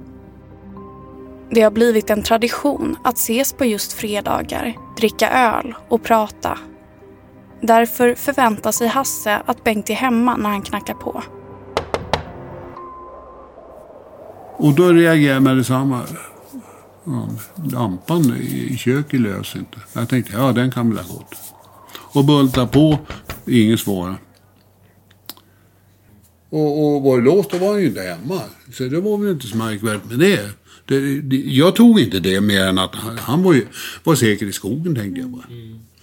Det 1.52 1.62
har 1.62 1.72
blivit 1.72 2.10
en 2.10 2.24
tradition 2.24 2.96
att 3.04 3.18
ses 3.18 3.54
på 3.54 3.66
just 3.66 3.94
fredagar, 3.94 4.76
dricka 4.98 5.30
öl 5.30 5.76
och 5.88 6.04
prata. 6.04 6.58
Därför 7.62 8.16
förväntar 8.16 8.72
sig 8.72 8.88
Hasse 8.88 9.42
att 9.46 9.64
Bengt 9.64 9.90
är 9.90 9.94
hemma 9.94 10.38
när 10.38 10.50
han 10.50 10.62
knackar 10.62 10.94
på. 10.94 11.24
Och 14.58 14.74
då 14.74 14.90
reagerar 14.90 15.34
jag 15.34 15.44
med 15.44 15.58
detsamma. 15.58 16.02
Ja, 17.04 17.28
lampan 17.72 18.36
i 18.42 18.78
köket 18.78 19.20
lös 19.20 19.56
inte. 19.56 19.78
Jag 19.94 20.10
tänkte, 20.10 20.34
ja 20.38 20.52
den 20.52 20.72
kan 20.72 20.90
väl 20.90 21.06
ha 21.06 21.16
gått. 21.16 21.36
Och 22.14 22.26
bulta 22.26 22.68
på, 22.68 22.98
ingen 23.46 23.78
svar. 23.78 24.16
Och, 26.56 26.96
och 26.96 27.02
var 27.02 27.18
det 27.18 27.24
låst, 27.24 27.52
då 27.52 27.58
var 27.58 27.72
han 27.72 27.82
ju 27.82 27.88
inte 27.88 28.02
hemma. 28.02 28.42
Så 28.74 28.84
det 28.84 29.00
var 29.00 29.18
väl 29.18 29.32
inte 29.32 29.48
så 29.48 29.58
märkvärdigt 29.58 30.06
med 30.06 30.20
det. 30.20 30.50
det, 30.86 31.22
det 31.22 31.36
jag 31.36 31.76
tog 31.76 32.00
inte 32.00 32.20
det 32.20 32.42
mer 32.42 32.66
än 32.66 32.80
att 32.80 32.96
han, 32.96 33.18
han 33.18 33.44
var, 33.44 33.54
ju, 33.54 33.68
var 34.04 34.16
säker 34.16 34.46
i 34.46 34.54
skogen, 34.54 34.96
tänkte 34.96 35.22
jag 35.22 35.30
bara. 35.30 35.46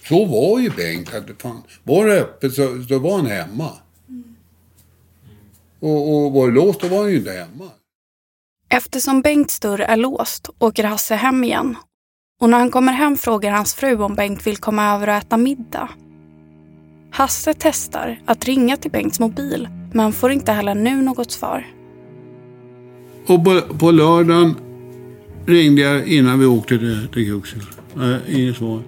Så 0.07 0.25
var 0.25 0.59
ju 0.59 0.69
Bengt. 0.69 1.13
Att, 1.13 1.41
fan, 1.41 1.61
var 1.83 2.07
det 2.07 2.21
öppet 2.21 2.53
så, 2.53 2.83
så 2.87 2.99
var 2.99 3.17
han 3.17 3.25
hemma. 3.25 3.69
Och, 5.79 6.25
och 6.25 6.31
var 6.31 6.47
det 6.47 6.53
låst, 6.53 6.81
då 6.81 6.87
var 6.87 7.01
han 7.01 7.11
ju 7.11 7.17
inte 7.17 7.31
hemma. 7.31 7.69
Eftersom 8.69 9.21
Bengts 9.21 9.59
dörr 9.59 9.79
är 9.79 9.97
låst 9.97 10.49
åker 10.59 10.83
Hasse 10.83 11.15
hem 11.15 11.43
igen. 11.43 11.75
Och 12.41 12.49
när 12.49 12.59
han 12.59 12.71
kommer 12.71 12.93
hem 12.93 13.17
frågar 13.17 13.51
hans 13.51 13.73
fru 13.73 13.95
om 13.95 14.15
Bengt 14.15 14.47
vill 14.47 14.57
komma 14.57 14.95
över 14.95 15.07
och 15.07 15.13
äta 15.13 15.37
middag. 15.37 15.89
Hasse 17.13 17.53
testar 17.57 18.19
att 18.25 18.45
ringa 18.45 18.77
till 18.77 18.91
Bengts 18.91 19.19
mobil 19.19 19.67
men 19.91 20.13
får 20.13 20.31
inte 20.31 20.51
heller 20.51 20.75
nu 20.75 21.01
något 21.01 21.31
svar. 21.31 21.65
Och 23.27 23.45
på, 23.45 23.61
på 23.61 23.91
lördagen 23.91 24.55
ringde 25.45 25.81
jag 25.81 26.07
innan 26.07 26.39
vi 26.39 26.45
åkte 26.45 26.77
till, 26.77 27.07
till 27.13 27.25
Kruxel. 27.25 27.61
Äh, 27.95 28.35
inget 28.39 28.57
svar. 28.57 28.81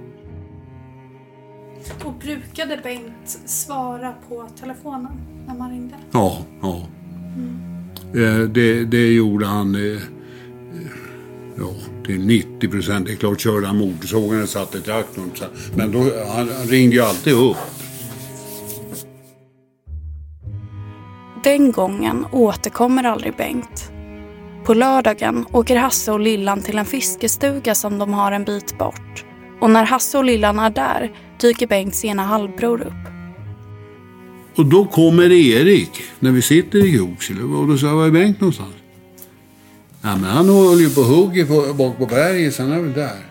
Och 2.03 2.13
brukade 2.13 2.79
Bengt 2.84 3.39
svara 3.46 4.13
på 4.29 4.48
telefonen 4.60 5.12
när 5.48 5.55
man 5.55 5.72
ringde? 5.72 5.96
Ja, 6.12 6.38
ja. 6.62 6.82
Eh, 8.22 8.39
Det, 8.39 8.86
det 8.86 9.13
gjorde 9.13 9.46
han 9.46 9.75
eh, 9.75 10.01
ja, 11.58 11.74
till 12.05 12.25
90 12.25 12.70
procent. 12.70 13.05
Det 13.08 13.12
är 13.12 13.15
klart 13.15 13.39
körde 13.39 13.67
han 13.67 13.77
motorsågen 13.77 14.44
och 14.44 14.50
satt 14.50 14.75
i 14.75 14.82
traktorn. 14.82 15.32
Men 15.75 15.91
då, 15.91 16.00
han, 16.00 16.50
han 16.58 16.67
ringde 16.67 16.96
ju 16.96 17.01
alltid 17.01 17.34
upp. 17.34 17.58
Den 21.45 21.71
gången 21.71 22.25
återkommer 22.31 23.03
aldrig 23.03 23.35
Bengt. 23.35 23.91
På 24.63 24.73
lördagen 24.73 25.45
åker 25.51 25.75
Hasse 25.75 26.11
och 26.11 26.19
Lillan 26.19 26.61
till 26.61 26.77
en 26.77 26.85
fiskestuga 26.85 27.75
som 27.75 27.97
de 27.97 28.13
har 28.13 28.31
en 28.31 28.43
bit 28.43 28.77
bort. 28.77 29.25
Och 29.61 29.69
när 29.69 29.85
Hasse 29.85 30.17
och 30.17 30.23
Lillan 30.23 30.59
är 30.59 30.69
där 30.69 31.11
dyker 31.41 31.67
Bengts 31.67 32.05
ena 32.05 32.23
halvbror 32.23 32.81
upp. 32.81 33.11
Och 34.55 34.65
då 34.65 34.85
kommer 34.85 35.31
Erik 35.31 35.89
när 36.19 36.31
vi 36.31 36.41
sitter 36.41 36.85
i 36.85 36.91
Kruxel. 36.91 37.41
Och 37.41 37.67
då 37.67 37.77
sa 37.77 37.87
jag, 37.87 37.95
var 37.95 38.07
är 38.07 38.11
Bengt 38.11 38.41
någonstans? 38.41 38.75
Ja, 40.01 40.15
men 40.15 40.29
han 40.29 40.49
håller 40.49 40.81
ju 40.81 40.89
på 40.89 41.01
och 41.01 41.07
hugger 41.07 41.45
på, 41.45 41.73
bak 41.73 41.97
på 41.97 42.05
berget, 42.05 42.55
så 42.55 42.63
han 42.63 42.71
är 42.71 42.79
väl 42.79 42.93
där. 42.93 43.25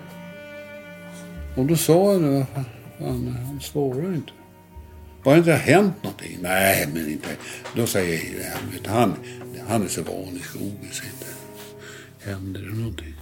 Och 1.57 1.65
då 1.65 1.77
sa 1.77 2.13
jag, 2.13 2.23
det, 2.23 2.29
vad 2.29 2.47
fan, 2.49 2.65
han, 2.99 3.37
han 3.47 3.61
svarar 3.61 4.15
inte. 4.15 4.33
Bara 5.25 5.37
inte 5.37 5.51
har 5.51 5.59
hänt 5.59 6.03
någonting. 6.03 6.39
Nej, 6.43 6.89
men 6.95 7.11
inte. 7.11 7.29
Då 7.77 7.87
säger 7.87 8.21
vet, 8.73 8.87
han, 8.87 9.15
han 9.69 9.83
är 9.83 9.89
så 9.89 10.03
van 10.03 10.37
i 10.37 10.43
skogen 10.43 10.89
så 10.93 11.05
inte 11.05 11.35
händer 12.31 12.61
det 12.61 12.79
någonting. 12.79 13.15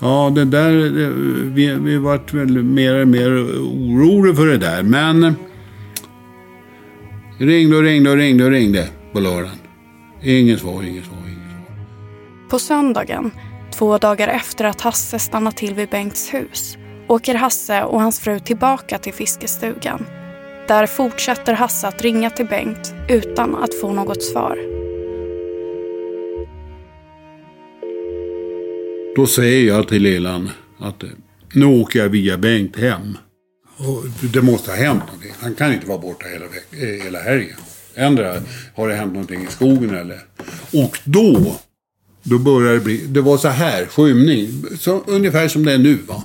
Ja, 0.00 0.32
det 0.34 0.44
där, 0.44 0.70
det, 0.70 1.10
vi, 1.54 1.74
vi 1.74 1.96
vart 1.96 2.32
väl 2.32 2.62
mer 2.62 2.94
och 2.94 3.08
mer 3.08 3.30
oroliga 3.60 4.34
för 4.34 4.46
det 4.46 4.58
där. 4.58 4.82
Men 4.82 5.34
ringde 7.38 7.76
och 7.76 7.82
ringde 7.82 8.10
och 8.10 8.16
ringde 8.16 8.44
och 8.44 8.50
ringde 8.50 8.88
på 9.12 9.20
lördagen. 9.20 9.58
Inget 10.22 10.60
svar, 10.60 10.82
inget 10.82 11.04
svar, 11.04 11.18
inget 11.26 11.50
svar. 11.50 11.76
På 12.50 12.58
söndagen, 12.58 13.30
två 13.70 13.98
dagar 13.98 14.28
efter 14.28 14.64
att 14.64 14.80
Hasse 14.80 15.18
stannat 15.18 15.56
till 15.56 15.74
vid 15.74 15.88
Bengts 15.88 16.34
hus, 16.34 16.78
åker 17.08 17.34
Hasse 17.34 17.82
och 17.82 18.00
hans 18.00 18.20
fru 18.20 18.38
tillbaka 18.38 18.98
till 18.98 19.14
fiskestugan. 19.14 20.06
Där 20.68 20.86
fortsätter 20.86 21.52
Hasse 21.52 21.88
att 21.88 22.02
ringa 22.02 22.30
till 22.30 22.46
Bengt 22.46 22.94
utan 23.08 23.54
att 23.54 23.74
få 23.74 23.92
något 23.92 24.22
svar. 24.22 24.58
Då 29.16 29.26
säger 29.26 29.68
jag 29.68 29.88
till 29.88 30.02
lillan 30.02 30.50
att 30.78 31.02
eh, 31.02 31.08
nu 31.52 31.64
åker 31.64 31.98
jag 31.98 32.08
via 32.08 32.38
Bengt 32.38 32.76
hem. 32.76 33.18
Och 33.76 34.04
det 34.32 34.42
måste 34.42 34.70
ha 34.70 34.78
hänt 34.78 35.02
någonting. 35.06 35.32
Han 35.40 35.54
kan 35.54 35.72
inte 35.72 35.86
vara 35.86 35.98
borta 35.98 36.26
hela, 36.28 36.44
veck- 36.46 36.82
eh, 36.82 37.04
hela 37.04 37.18
helgen. 37.18 37.56
Ändra 37.94 38.34
har 38.74 38.88
det 38.88 38.94
hänt 38.94 39.12
någonting 39.12 39.42
i 39.42 39.46
skogen 39.46 39.94
eller... 39.94 40.20
Och 40.72 40.98
då, 41.04 41.56
då 42.22 42.38
började 42.38 42.74
det 42.78 42.84
bli... 42.84 43.06
Det 43.06 43.20
var 43.20 43.38
så 43.38 43.48
här, 43.48 43.86
skymning. 43.86 44.48
Så, 44.78 45.02
ungefär 45.06 45.48
som 45.48 45.64
det 45.64 45.72
är 45.72 45.78
nu 45.78 45.94
va. 45.94 46.22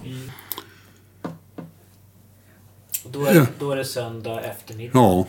Då 3.13 3.25
är, 3.25 3.35
Ja. 3.35 3.45
då 3.59 3.71
är 3.71 3.75
det 3.75 3.85
söndag 3.85 4.41
eftermiddag. 4.41 4.91
Ja. 4.99 5.25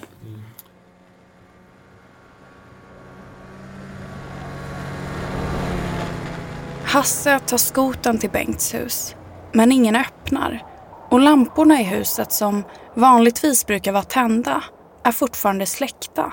Hasse 6.85 7.39
tar 7.47 7.57
skoten 7.57 8.19
till 8.19 8.31
Bengts 8.31 8.75
hus, 8.75 9.15
men 9.53 9.73
ingen 9.73 9.97
öppnar. 9.97 10.63
Och 11.11 11.21
lamporna 11.21 11.81
i 11.81 11.85
huset 11.85 12.33
som 12.33 12.63
vanligtvis 12.97 13.67
brukar 13.67 13.93
vara 13.93 14.03
tända 14.03 14.65
är 15.05 15.13
fortfarande 15.13 15.67
släckta. 15.67 16.33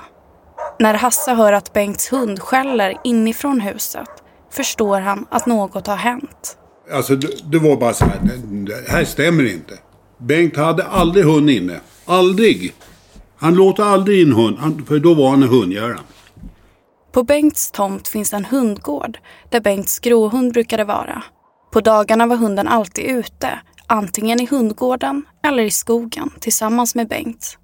När 0.78 0.94
Hasse 0.94 1.34
hör 1.34 1.52
att 1.52 1.72
Bengts 1.72 2.12
hund 2.12 2.40
skäller 2.40 2.94
inifrån 3.04 3.60
huset 3.60 4.08
förstår 4.50 5.00
han 5.00 5.26
att 5.30 5.46
något 5.46 5.86
har 5.86 5.96
hänt. 5.96 6.58
Alltså 6.92 7.16
det, 7.16 7.28
det 7.52 7.58
var 7.58 7.76
bara 7.76 7.92
så 7.94 8.04
här. 8.04 8.18
Det, 8.22 8.66
det 8.72 8.90
här 8.90 9.04
stämmer 9.04 9.52
inte. 9.52 9.74
Bengt 10.22 10.56
hade 10.56 10.84
aldrig 10.84 11.24
hund 11.24 11.50
inne. 11.50 11.80
Aldrig. 12.04 12.72
Han 13.36 13.54
låter 13.54 13.82
aldrig 13.82 14.22
in 14.22 14.32
hund. 14.32 14.86
För 14.88 14.98
då 14.98 15.14
var 15.14 15.30
han 15.30 15.42
en 15.42 15.48
hundgörare. 15.48 15.98
På 17.12 17.22
Bengts 17.22 17.70
tomt 17.70 18.08
finns 18.08 18.32
en 18.32 18.44
hundgård 18.44 19.18
där 19.50 19.60
Bengts 19.60 19.98
gråhund 19.98 20.52
brukade 20.52 20.84
vara. 20.84 21.22
På 21.72 21.80
dagarna 21.80 22.26
var 22.26 22.36
hunden 22.36 22.68
alltid 22.68 23.04
ute, 23.04 23.60
antingen 23.86 24.40
i 24.40 24.46
hundgården 24.46 25.22
eller 25.46 25.62
i 25.62 25.70
skogen 25.70 26.30
tillsammans 26.40 26.94
med 26.94 27.08
Bengt. 27.08 27.58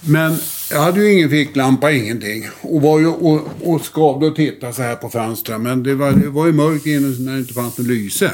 Men 0.00 0.38
jag 0.70 0.80
hade 0.80 1.00
ju 1.00 1.12
ingen 1.12 1.30
ficklampa, 1.30 1.92
ingenting. 1.92 2.44
Och 2.60 2.82
var 2.82 2.98
ju 2.98 3.06
och, 3.06 3.48
och 3.64 3.82
skavde 3.82 4.26
och 4.26 4.36
tittade 4.36 4.72
så 4.72 4.82
här 4.82 4.96
på 4.96 5.08
fönstren. 5.08 5.62
Men 5.62 5.82
det 5.82 5.94
var, 5.94 6.12
det 6.12 6.28
var 6.28 6.46
ju 6.46 6.52
mörkt 6.52 6.86
inne 6.86 7.08
när 7.18 7.32
det 7.32 7.38
inte 7.38 7.54
fanns 7.54 7.78
något 7.78 7.86
lyse. 7.86 8.30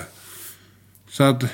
Så 1.11 1.25
att 1.25 1.45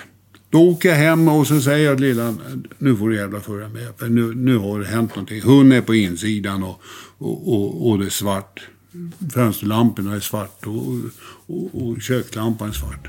då 0.50 0.70
åker 0.70 0.88
jag 0.88 0.96
hem 0.96 1.28
och 1.28 1.46
så 1.46 1.60
säger 1.60 1.86
jag 1.86 1.96
till 1.96 2.06
lilla, 2.06 2.34
nu 2.78 2.96
får 2.96 3.08
du 3.08 3.16
jävla 3.16 3.40
följa 3.40 3.68
med. 3.68 3.88
För 3.96 4.08
nu, 4.08 4.34
nu 4.34 4.58
har 4.58 4.78
det 4.78 4.86
hänt 4.86 5.16
någonting. 5.16 5.42
Hunden 5.42 5.78
är 5.78 5.82
på 5.82 5.94
insidan 5.94 6.62
och, 6.62 6.80
och, 7.18 7.54
och, 7.54 7.90
och 7.90 7.98
det 7.98 8.06
är 8.06 8.10
svart. 8.10 8.68
Fönsterlamporna 9.34 10.14
är 10.14 10.20
svart 10.20 10.66
och, 10.66 10.82
och, 11.46 11.82
och 11.82 12.02
kökslampan 12.02 12.68
är 12.68 12.72
svart. 12.72 13.08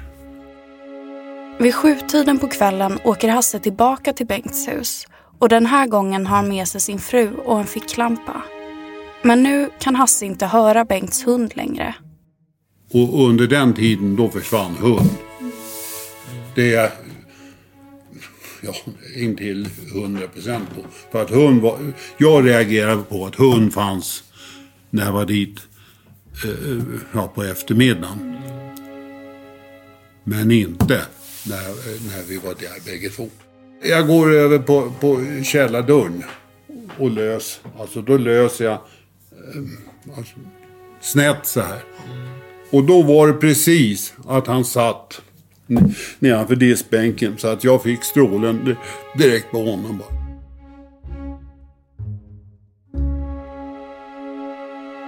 Vid 1.59 1.75
sjutiden 1.75 2.39
på 2.39 2.47
kvällen 2.47 2.99
åker 3.03 3.29
Hasse 3.29 3.59
tillbaka 3.59 4.13
till 4.13 4.27
Bengts 4.27 4.67
hus 4.67 5.07
och 5.39 5.49
den 5.49 5.65
här 5.65 5.87
gången 5.87 6.27
har 6.27 6.35
han 6.35 6.49
med 6.49 6.67
sig 6.67 6.81
sin 6.81 6.99
fru 6.99 7.31
och 7.45 7.59
en 7.59 7.65
ficklampa. 7.65 8.41
Men 9.21 9.43
nu 9.43 9.69
kan 9.79 9.95
Hasse 9.95 10.25
inte 10.25 10.45
höra 10.45 10.85
Bengts 10.85 11.27
hund 11.27 11.51
längre. 11.55 11.95
Och 12.93 13.27
under 13.27 13.47
den 13.47 13.73
tiden 13.73 14.15
då 14.15 14.29
försvann 14.29 14.75
hund. 14.75 15.09
Det 16.55 16.91
ja, 18.65 18.73
intill 19.15 19.69
100 19.95 20.27
procent 20.27 20.69
på. 20.75 20.81
För 21.11 21.21
att 21.21 21.29
hund 21.29 21.61
var, 21.61 21.93
jag 22.17 22.47
reagerade 22.47 23.03
på 23.03 23.25
att 23.25 23.35
hund 23.35 23.73
fanns 23.73 24.23
när 24.89 25.05
jag 25.05 25.11
var 25.11 25.25
dit 25.25 25.59
eh, 26.45 26.83
ja, 27.13 27.27
på 27.27 27.43
eftermiddagen. 27.43 28.35
Men 30.23 30.51
inte 30.51 31.01
när, 31.47 31.63
när 32.13 32.23
vi 32.27 32.37
var 32.37 32.55
där 32.59 32.85
bägge 32.85 33.09
två. 33.09 33.29
Jag 33.83 34.07
går 34.07 34.33
över 34.33 34.59
på, 34.59 34.93
på 34.99 35.25
källardörren 35.43 36.23
och 36.97 37.11
lös. 37.11 37.61
Alltså 37.79 38.01
då 38.01 38.17
löser 38.17 38.65
jag 38.65 38.73
eh, 38.73 40.17
alltså, 40.17 40.35
snett 41.01 41.45
så 41.45 41.61
här. 41.61 41.83
Och 42.71 42.83
då 42.83 43.01
var 43.01 43.27
det 43.27 43.33
precis 43.33 44.13
att 44.27 44.47
han 44.47 44.65
satt 44.65 45.21
nedanför 46.19 46.55
diskbänken 46.55 47.37
så 47.37 47.47
att 47.47 47.63
jag 47.63 47.83
fick 47.83 48.03
strålen 48.03 48.65
di- 48.65 48.75
direkt 49.17 49.51
på 49.51 49.57
honom 49.57 49.97
bara. 49.97 50.21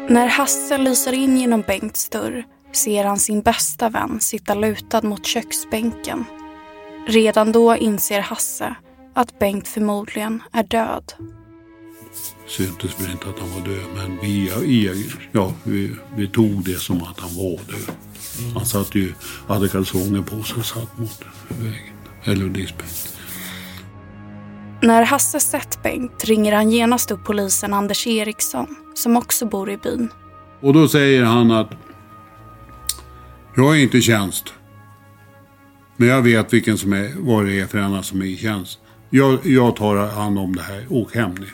När 0.10 0.28
Hasse 0.28 0.78
lyser 0.78 1.14
in 1.14 1.38
genom 1.38 1.62
Bengts 1.62 2.10
dörr 2.10 2.44
ser 2.72 3.04
han 3.06 3.20
sin 3.20 3.42
bästa 3.42 3.90
vän 3.90 4.20
sitta 4.20 4.54
lutad 4.54 5.02
mot 5.02 5.26
köksbänken. 5.26 6.26
Redan 7.08 7.52
då 7.52 7.76
inser 7.76 8.20
Hasse 8.20 8.76
att 9.14 9.40
Bengt 9.40 9.68
förmodligen 9.68 10.44
är 10.52 10.64
död. 10.64 11.14
Syntes 12.48 13.02
väl 13.02 13.12
inte 13.12 13.30
att 13.30 13.40
han 13.40 13.50
var 13.52 13.68
död 13.68 13.86
men 13.96 14.20
vi, 14.22 14.52
ja, 15.32 15.54
vi, 15.64 15.92
vi 16.16 16.28
tog 16.28 16.64
det 16.64 16.80
som 16.80 17.04
att 17.04 17.20
han 17.20 17.36
var 17.36 17.60
död. 17.72 17.96
Han 18.54 18.66
satt 18.66 18.96
ju, 18.96 19.14
hade 19.48 19.70
kalsonger 19.70 20.22
på 20.22 20.44
sig 20.44 20.58
och 20.58 20.66
satt 20.66 20.98
mot 20.98 21.22
väggen. 21.48 21.94
Eller 22.24 22.46
diskbänken. 22.46 23.12
När 24.82 25.04
Hasse 25.04 25.40
sett 25.40 25.84
Bengt 25.84 26.24
ringer 26.24 26.54
han 26.54 26.72
genast 26.72 27.12
upp 27.12 27.24
polisen 27.24 27.74
Anders 27.74 28.08
Eriksson 28.08 28.76
som 28.94 29.18
också 29.18 29.46
bor 29.46 29.70
i 29.70 29.78
byn. 29.78 30.10
Och 30.62 30.74
då 30.74 30.88
säger 30.88 31.24
han 31.24 31.52
att 31.52 31.72
jag 33.56 33.78
är 33.78 33.84
inte 33.84 33.98
i 33.98 34.02
tjänst. 34.02 34.54
Men 35.98 36.08
jag 36.08 36.22
vet 36.22 36.54
vilken 36.54 36.78
som 36.78 36.94
är, 36.94 37.14
vad 37.18 37.46
det 37.46 37.60
är 37.60 37.68
för 37.68 37.78
en 37.78 38.04
som 38.04 38.22
är 38.22 38.26
i 38.26 38.38
tjänst. 38.38 38.80
Jag, 39.10 39.46
jag 39.46 39.76
tar 39.76 39.96
hand 39.96 40.40
om 40.40 40.56
det 40.56 40.62
här. 40.62 40.86
Åk 40.90 41.16
hem 41.16 41.36
ni. 41.36 41.48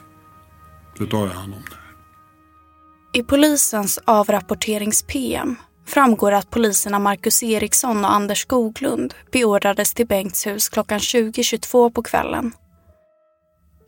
Så 0.97 1.05
tar 1.05 1.27
jag 1.27 1.33
hand 1.33 1.53
om 1.53 1.61
det. 1.69 3.19
I 3.19 3.23
polisens 3.23 3.99
avrapporterings-PM 4.05 5.55
framgår 5.89 6.31
att 6.31 6.49
poliserna 6.49 6.99
Marcus 6.99 7.43
Eriksson 7.43 8.05
och 8.05 8.11
Anders 8.11 8.41
Skoglund 8.41 9.13
beordrades 9.31 9.93
till 9.93 10.07
Bengts 10.07 10.47
hus 10.47 10.69
klockan 10.69 10.99
20.22 10.99 11.91
på 11.91 12.03
kvällen. 12.03 12.51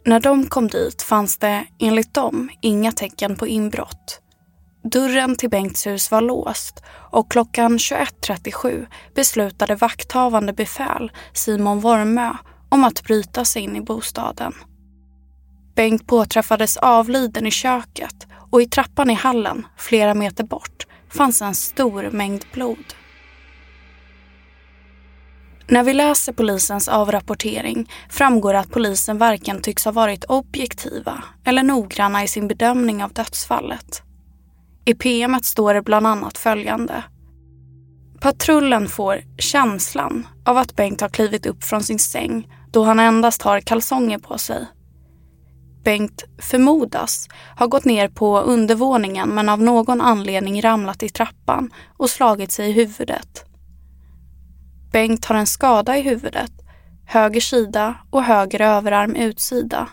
När 0.06 0.20
de 0.20 0.46
kom 0.46 0.68
dit 0.68 1.02
fanns 1.02 1.38
det, 1.38 1.66
enligt 1.80 2.14
dem, 2.14 2.50
inga 2.62 2.92
tecken 2.92 3.36
på 3.36 3.48
inbrott. 3.48 4.22
Dörren 4.84 5.36
till 5.36 5.50
Bengts 5.50 5.88
hus 5.88 6.12
var 6.12 6.22
låst 6.22 6.84
och 7.12 7.32
klockan 7.32 7.78
21.37 7.78 8.88
beslutade 9.16 9.76
vakthavande 9.76 10.54
befäl 10.54 11.12
Simon 11.34 11.80
Wormö 11.80 12.34
om 12.70 12.84
att 12.84 13.04
bryta 13.04 13.46
sig 13.46 13.62
in 13.62 13.76
i 13.76 13.82
bostaden. 13.82 14.54
Bengt 15.76 16.08
påträffades 16.08 16.78
avliden 16.78 17.48
i 17.48 17.52
köket 17.52 18.28
och 18.52 18.62
i 18.62 18.66
trappan 18.66 19.10
i 19.10 19.14
hallen, 19.14 19.66
flera 19.78 20.14
meter 20.14 20.44
bort, 20.44 20.88
fanns 21.14 21.42
en 21.42 21.56
stor 21.56 22.10
mängd 22.12 22.46
blod. 22.54 22.94
När 25.68 25.84
vi 25.84 25.94
läser 25.94 26.34
polisens 26.34 26.88
avrapportering 26.88 27.92
framgår 28.10 28.54
att 28.54 28.72
polisen 28.72 29.18
varken 29.18 29.62
tycks 29.62 29.86
ha 29.86 29.92
varit 29.92 30.24
objektiva 30.24 31.24
eller 31.44 31.64
noggranna 31.64 32.24
i 32.24 32.28
sin 32.28 32.48
bedömning 32.48 33.04
av 33.04 33.14
dödsfallet. 33.14 34.02
I 34.86 34.94
PMet 34.94 35.46
står 35.46 35.74
det 35.74 35.82
bland 35.82 36.08
annat 36.08 36.38
följande. 36.38 37.04
Patrullen 38.20 38.88
får 38.88 39.24
känslan 39.38 40.28
av 40.46 40.58
att 40.58 40.76
Bengt 40.76 41.02
har 41.02 41.10
klivit 41.10 41.46
upp 41.46 41.64
från 41.64 41.84
sin 41.84 42.00
säng 42.00 42.48
då 42.72 42.84
han 42.84 43.00
endast 43.00 43.42
har 43.42 43.60
kalsonger 43.60 44.18
på 44.18 44.38
sig. 44.38 44.68
Bengt 45.84 46.24
förmodas 46.38 47.28
ha 47.60 47.68
gått 47.68 47.86
ner 47.86 48.08
på 48.08 48.40
undervåningen 48.40 49.30
men 49.30 49.50
av 49.50 49.62
någon 49.62 50.02
anledning 50.02 50.62
ramlat 50.62 51.04
i 51.04 51.10
trappan 51.10 51.74
och 51.98 52.10
slagit 52.10 52.52
sig 52.52 52.70
i 52.70 52.72
huvudet. 52.72 53.46
Bengt 54.92 55.26
har 55.26 55.36
en 55.36 55.48
skada 55.48 55.98
i 55.98 56.02
huvudet, 56.02 56.52
höger 57.06 57.42
sida 57.42 57.96
och 58.10 58.24
höger 58.24 58.62
överarm 58.62 59.16
utsida. 59.16 59.88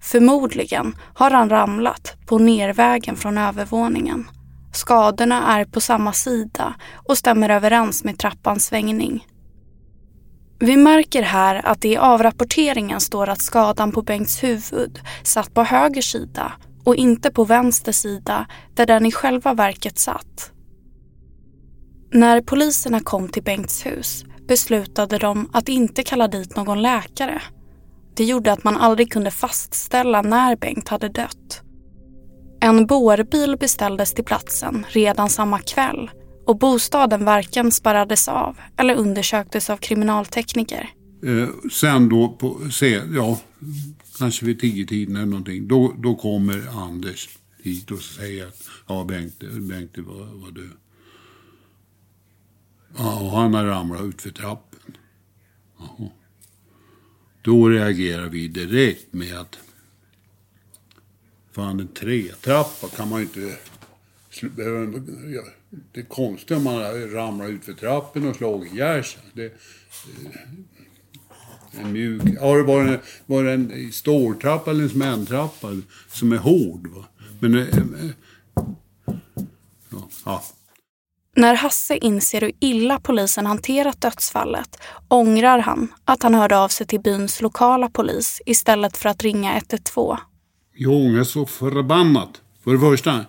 Förmodligen 0.00 0.96
har 1.14 1.30
han 1.30 1.50
ramlat 1.50 2.16
på 2.26 2.38
nervägen 2.38 3.16
från 3.16 3.38
övervåningen. 3.38 4.28
Skadorna 4.72 5.58
är 5.58 5.64
på 5.64 5.80
samma 5.80 6.12
sida 6.12 6.74
och 6.94 7.18
stämmer 7.18 7.48
överens 7.48 8.04
med 8.04 8.18
trappans 8.18 8.66
svängning. 8.66 9.26
Vi 10.58 10.76
märker 10.76 11.22
här 11.22 11.66
att 11.66 11.80
det 11.80 11.88
i 11.88 11.96
avrapporteringen 11.96 13.00
står 13.00 13.28
att 13.28 13.42
skadan 13.42 13.92
på 13.92 14.02
Bengts 14.02 14.42
huvud 14.42 15.00
satt 15.22 15.54
på 15.54 15.62
höger 15.62 16.02
sida 16.02 16.52
och 16.84 16.96
inte 16.96 17.30
på 17.30 17.44
vänster 17.44 17.92
sida 17.92 18.46
där 18.74 18.86
den 18.86 19.06
i 19.06 19.12
själva 19.12 19.54
verket 19.54 19.98
satt. 19.98 20.50
När 22.12 22.40
poliserna 22.40 23.00
kom 23.00 23.28
till 23.28 23.42
Bengts 23.42 23.86
hus 23.86 24.24
beslutade 24.48 25.18
de 25.18 25.50
att 25.52 25.68
inte 25.68 26.02
kalla 26.02 26.28
dit 26.28 26.56
någon 26.56 26.82
läkare. 26.82 27.42
Det 28.16 28.24
gjorde 28.24 28.52
att 28.52 28.64
man 28.64 28.76
aldrig 28.76 29.12
kunde 29.12 29.30
fastställa 29.30 30.22
när 30.22 30.56
Bengt 30.56 30.88
hade 30.88 31.08
dött. 31.08 31.62
En 32.60 32.86
bårbil 32.86 33.56
beställdes 33.56 34.14
till 34.14 34.24
platsen 34.24 34.86
redan 34.88 35.30
samma 35.30 35.58
kväll 35.58 36.10
och 36.46 36.58
bostaden 36.58 37.24
varken 37.24 37.72
spärrades 37.72 38.28
av 38.28 38.56
eller 38.76 38.94
undersöktes 38.94 39.70
av 39.70 39.76
kriminaltekniker. 39.76 40.90
Eh, 41.26 41.48
sen 41.72 42.08
då, 42.08 42.28
på, 42.28 42.70
se, 42.70 43.00
ja, 43.14 43.40
kanske 44.18 44.46
vid 44.46 44.60
tiotiden 44.60 45.16
eller 45.16 45.26
någonting, 45.26 45.68
då, 45.68 45.94
då 45.98 46.14
kommer 46.14 46.68
Anders 46.68 47.28
hit 47.62 47.90
och 47.90 48.02
säger 48.02 48.46
att 48.46 48.62
ja, 48.88 49.04
Bengt, 49.04 49.38
Bengt 49.40 49.98
var, 49.98 50.24
var 50.24 50.50
död. 50.50 50.76
Ja, 52.96 53.20
och 53.20 53.30
han 53.30 53.54
har 53.54 53.64
ramlat 53.64 54.02
ut 54.02 54.22
för 54.22 54.30
trappen. 54.30 54.96
Jaha. 55.78 56.10
Då 57.42 57.68
reagerar 57.68 58.28
vi 58.28 58.48
direkt 58.48 59.12
med 59.12 59.38
att 59.38 59.58
fan 61.52 61.80
en 61.80 61.88
tretrappa 61.88 62.88
kan 62.88 63.08
man 63.08 63.20
ju 63.20 63.26
inte... 63.26 63.58
Det 65.92 66.00
är 66.00 66.04
konstigt 66.04 66.56
om 66.56 66.64
man 66.64 67.10
ramlar 67.10 67.48
ut 67.48 67.64
för 67.64 67.72
trappen 67.72 68.28
och 68.28 68.36
slagit 68.36 68.72
ihjäl 68.72 69.04
sig. 69.04 69.22
Det, 69.32 69.52
en 71.80 71.92
mjuk... 71.92 72.22
Har 72.40 72.56
det 72.58 72.62
varit 72.62 72.88
en, 72.90 72.98
var 73.26 73.44
en 73.44 73.92
ståltrappa 73.92 74.70
eller 74.70 74.82
en 74.82 74.90
cementtrappa 74.90 75.68
som 76.08 76.32
är 76.32 76.36
hård? 76.36 76.86
Va? 76.86 77.04
Men... 77.40 77.58
Eh, 77.58 78.10
ja. 80.24 80.42
När 81.36 81.54
Hasse 81.54 81.96
inser 81.96 82.40
hur 82.40 82.52
illa 82.60 83.00
polisen 83.00 83.46
hanterat 83.46 84.00
dödsfallet 84.00 84.78
ångrar 85.08 85.58
han 85.58 85.88
att 86.04 86.22
han 86.22 86.34
hörde 86.34 86.58
av 86.58 86.68
sig 86.68 86.86
till 86.86 87.00
byns 87.00 87.40
lokala 87.40 87.88
polis 87.88 88.42
istället 88.46 88.96
för 88.96 89.08
att 89.08 89.22
ringa 89.22 89.56
112. 89.56 90.16
Jag 90.74 90.92
ångrar 90.92 91.24
så 91.24 91.46
förbannat. 91.46 92.40
För 92.64 92.72
det 92.72 92.80
första 92.80 93.24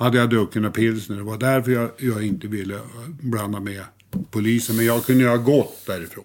hade 0.00 0.18
jag 0.18 0.30
druckit 0.30 0.54
några 0.54 0.70
pilsner. 0.70 1.16
Det 1.16 1.22
var 1.22 1.38
därför 1.38 1.70
jag, 1.70 1.90
jag 1.96 2.26
inte 2.26 2.46
ville 2.46 2.78
blanda 3.20 3.60
med 3.60 3.82
polisen. 4.30 4.76
Men 4.76 4.84
jag 4.86 5.04
kunde 5.04 5.22
ju 5.22 5.28
ha 5.28 5.36
gått 5.36 5.86
därifrån. 5.86 6.24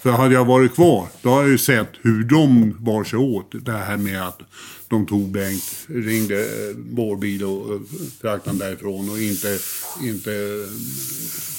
För 0.00 0.10
hade 0.10 0.34
jag 0.34 0.44
varit 0.44 0.74
kvar, 0.74 1.08
då 1.22 1.30
hade 1.30 1.42
jag 1.42 1.50
ju 1.50 1.58
sett 1.58 1.88
hur 2.02 2.24
de 2.24 2.74
bar 2.84 3.04
sig 3.04 3.18
åt. 3.18 3.64
Det 3.64 3.72
här 3.72 3.96
med 3.96 4.28
att 4.28 4.40
de 4.88 5.06
tog 5.06 5.30
Bengt, 5.30 5.86
ringde 5.86 6.40
eh, 6.40 6.76
vår 6.90 7.16
bil 7.16 7.44
och 7.44 7.74
eh, 7.74 7.80
fraktade 8.20 8.58
därifrån 8.58 9.10
och 9.10 9.18
inte, 9.18 9.58
inte 10.02 10.32
eh, 10.32 10.70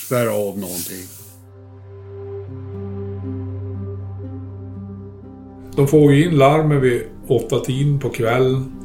spärra 0.06 0.32
av 0.32 0.60
någonting. 0.60 1.08
De 5.76 5.88
får 5.88 6.14
ju 6.14 6.26
in 6.26 6.38
larmet 6.38 6.84
vid 6.84 7.02
åtta 7.28 7.60
tiden 7.60 8.00
på 8.00 8.10
kvällen. 8.10 8.77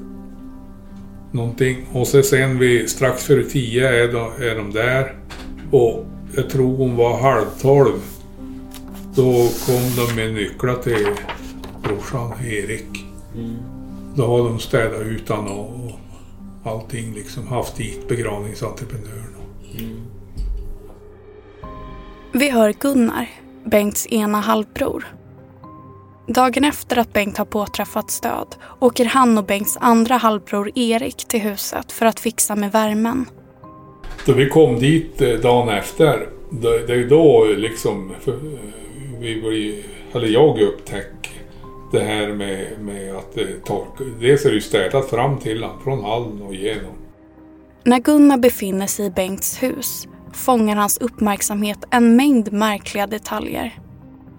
Någonting. 1.32 1.86
Och 1.92 2.06
så 2.06 2.22
sen 2.22 2.58
vid 2.58 2.90
strax 2.90 3.24
före 3.24 3.44
tio 3.44 3.88
är 3.88 4.12
de, 4.12 4.42
är 4.42 4.54
de 4.54 4.72
där. 4.72 5.14
Och 5.70 6.06
jag 6.36 6.50
tror 6.50 6.76
hon 6.76 6.96
var 6.96 7.20
halv 7.20 7.46
tolv 7.60 8.00
då 9.14 9.48
kom 9.66 10.06
de 10.06 10.14
med 10.14 10.34
nycklar 10.34 10.74
till 10.74 11.06
brorsan 11.82 12.32
Erik. 12.44 13.04
Mm. 13.34 13.56
Då 14.16 14.26
har 14.26 14.38
de 14.38 14.58
städat 14.58 15.00
ut 15.00 15.28
han 15.28 15.48
och, 15.48 15.90
allting 16.64 17.14
liksom. 17.14 17.46
Haft 17.46 17.76
dit 17.76 18.08
begravningsentreprenören. 18.08 19.34
Mm. 19.78 20.00
Vi 22.32 22.50
hör 22.50 22.72
Gunnar, 22.72 23.30
Bengts 23.64 24.06
ena 24.06 24.40
halvbror. 24.40 25.04
Dagen 26.34 26.64
efter 26.64 26.98
att 26.98 27.12
Bengt 27.12 27.38
har 27.38 27.44
påträffat 27.44 28.10
stöd 28.10 28.56
åker 28.78 29.04
han 29.04 29.38
och 29.38 29.44
Bengts 29.44 29.78
andra 29.80 30.16
halvbror 30.16 30.70
Erik 30.74 31.28
till 31.28 31.40
huset 31.40 31.92
för 31.92 32.06
att 32.06 32.20
fixa 32.20 32.56
med 32.56 32.72
värmen. 32.72 33.26
Då 34.26 34.32
vi 34.32 34.48
kom 34.48 34.78
dit 34.78 35.22
eh, 35.22 35.28
dagen 35.28 35.68
efter, 35.68 36.28
det 36.86 36.92
är 36.92 37.08
då 37.08 37.44
liksom 37.44 38.12
vi 39.20 39.40
blir, 39.40 39.82
eller 40.12 40.28
jag 40.28 40.60
upptäcker 40.60 41.32
det 41.92 42.00
här 42.00 42.28
med, 42.28 42.66
med 42.80 43.16
att 43.16 43.34
det 43.34 43.64
torkar. 43.64 44.20
Dels 44.20 44.44
är 44.44 44.48
det 44.48 44.54
ju 44.54 44.60
städat 44.60 45.10
fram 45.10 45.38
till 45.38 45.62
honom, 45.62 45.82
från 45.84 46.04
hallen 46.04 46.42
och 46.42 46.54
igenom. 46.54 46.92
När 47.84 47.98
Gunnar 47.98 48.38
befinner 48.38 48.86
sig 48.86 49.06
i 49.06 49.10
Bengts 49.10 49.62
hus 49.62 50.08
fångar 50.32 50.76
hans 50.76 50.98
uppmärksamhet 50.98 51.78
en 51.90 52.16
mängd 52.16 52.52
märkliga 52.52 53.06
detaljer. 53.06 53.78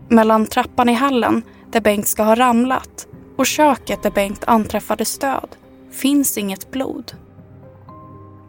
Mellan 0.10 0.46
trappan 0.46 0.90
i 0.90 0.94
hallen, 0.94 1.44
där 1.74 1.82
Bengt 1.82 2.08
ska 2.08 2.24
ha 2.24 2.36
ramlat, 2.36 3.08
och 3.38 3.46
köket 3.46 4.04
där 4.04 4.12
Bengt 4.12 4.44
anträffade 4.44 5.06
stöd 5.06 5.50
finns 5.92 6.38
inget 6.38 6.72
blod. 6.72 7.12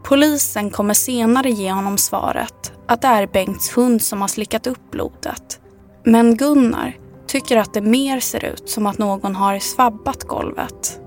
Polisen 0.05 0.71
kommer 0.71 0.95
senare 0.95 1.51
ge 1.51 1.73
honom 1.73 1.99
svaret 1.99 2.73
att 2.87 3.03
det 3.03 3.09
är 3.09 3.27
Bengts 3.27 3.77
hund 3.77 4.03
som 4.03 4.21
har 4.21 4.29
slickat 4.29 4.67
upp 4.67 4.91
blodet 4.91 5.61
men 6.05 6.37
Gunnar 6.37 6.99
tycker 7.27 7.57
att 7.57 7.75
det 7.75 7.81
mer 7.81 8.21
ser 8.21 8.45
ut 8.45 8.69
som 8.69 8.87
att 8.87 8.99
någon 8.99 9.37
har 9.37 9.59
svabbat 9.59 10.25
golvet. 10.25 11.01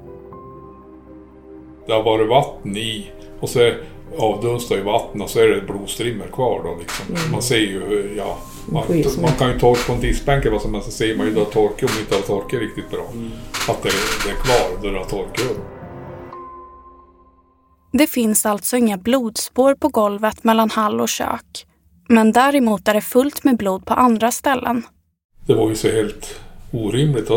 Det 1.87 1.93
har 1.93 2.03
varit 2.03 2.29
vatten 2.29 2.77
i 2.77 3.11
och 3.39 3.49
så 3.49 3.71
avdunstar 4.17 4.75
ju 4.75 4.83
vatten 4.83 5.21
och 5.21 5.29
så 5.29 5.39
är 5.39 5.47
det 5.47 5.61
blodstrimmer 5.61 6.27
kvar 6.27 6.61
då 6.63 6.75
liksom. 6.79 7.15
Mm. 7.15 7.31
Man 7.31 7.41
ser 7.41 7.57
ju, 7.57 8.13
ja, 8.17 8.37
man, 8.71 8.83
man 9.21 9.31
kan 9.31 9.51
ju 9.51 9.59
torka 9.59 9.81
på 9.87 9.93
en 9.93 10.01
diskbänk 10.01 10.45
eller 10.45 10.51
vad 10.51 10.61
som 10.61 10.73
helst 10.73 10.91
så 10.91 10.97
ser 10.97 11.15
man 11.15 11.27
ju 11.27 11.33
då 11.33 11.45
torkat 11.45 11.89
om 11.89 11.95
det 11.95 12.01
inte 12.01 12.15
har 12.15 12.21
torkat 12.21 12.59
riktigt 12.59 12.89
bra. 12.89 13.05
Mm. 13.13 13.31
Att 13.69 13.83
det, 13.83 13.89
det, 14.25 14.29
är 14.29 14.35
kvar 14.35 14.81
då 14.83 14.89
det 14.89 14.97
har 14.97 15.05
torkat. 15.05 15.57
Det 17.93 18.07
finns 18.07 18.45
alltså 18.45 18.77
inga 18.77 18.97
blodspår 18.97 19.75
på 19.75 19.87
golvet 19.87 20.43
mellan 20.43 20.69
hall 20.69 21.01
och 21.01 21.09
kök. 21.09 21.65
Men 22.09 22.31
däremot 22.31 22.87
är 22.87 22.93
det 22.93 23.01
fullt 23.01 23.43
med 23.43 23.57
blod 23.57 23.85
på 23.85 23.93
andra 23.93 24.31
ställen. 24.31 24.83
Det 25.45 25.53
var 25.53 25.69
ju 25.69 25.75
så 25.75 25.87
helt 25.87 26.39
orimligt. 26.71 27.27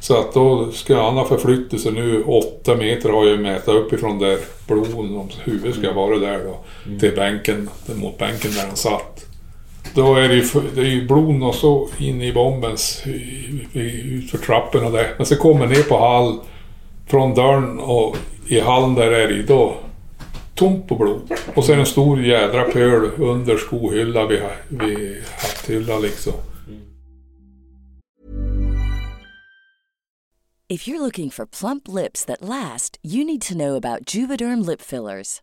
Så 0.00 0.18
att 0.18 0.34
då 0.34 0.72
ska 0.72 1.02
han 1.02 1.14
ha 1.14 1.24
förflyttat 1.24 1.80
sig 1.80 1.92
nu 1.92 2.22
åtta 2.22 2.76
meter 2.76 3.08
har 3.08 3.26
jag 3.26 3.40
mätt 3.40 3.68
uppifrån 3.68 4.18
där 4.18 4.38
bloden, 4.66 5.28
huvudet 5.44 5.76
ska 5.76 5.92
vara 5.92 6.18
där 6.18 6.44
då, 6.44 6.58
mm. 6.86 6.98
till 6.98 7.14
bänken, 7.14 7.70
mot 7.94 8.18
bänken 8.18 8.50
där 8.50 8.66
han 8.66 8.76
satt. 8.76 9.29
Då 9.94 10.14
är 10.14 10.28
det 10.28 10.34
ju, 10.34 10.44
det 10.74 10.80
är 10.80 10.84
ju 10.84 11.06
blod 11.06 11.42
och 11.42 11.54
så 11.54 11.88
inne 11.98 12.26
i 12.26 12.32
bombens, 12.32 13.02
utför 13.72 14.38
trapporna 14.38 14.90
där. 14.90 15.14
Men 15.16 15.26
så 15.26 15.36
kommer 15.36 15.66
ner 15.66 15.82
på 15.82 15.98
hall, 15.98 16.40
från 17.06 17.34
dörren 17.34 17.78
och 17.78 18.16
i 18.48 18.60
hallen 18.60 18.94
där 18.94 19.12
är 19.12 19.28
det 19.28 19.34
ju 19.34 19.42
då 19.42 19.76
tomt 20.54 20.88
på 20.88 20.96
blod. 20.96 21.32
Och 21.54 21.64
sen 21.64 21.78
en 21.78 21.86
stor 21.86 22.22
jädra 22.22 22.64
pöl 22.64 23.10
under 23.18 23.56
skohylla 23.56 24.26
vid, 24.26 24.42
vid 24.68 25.22
hatthylla 25.36 25.98
liksom. 25.98 26.32
If 30.68 30.88
you're 30.88 31.00
looking 31.00 31.30
for 31.30 31.46
plump 31.46 31.88
lips 31.88 32.24
that 32.26 32.40
last, 32.40 32.98
you 33.02 33.24
need 33.24 33.42
to 33.42 33.54
know 33.54 33.74
about 33.74 34.14
Juvederm 34.14 34.66
lip 34.66 34.80
fillers. 34.80 35.42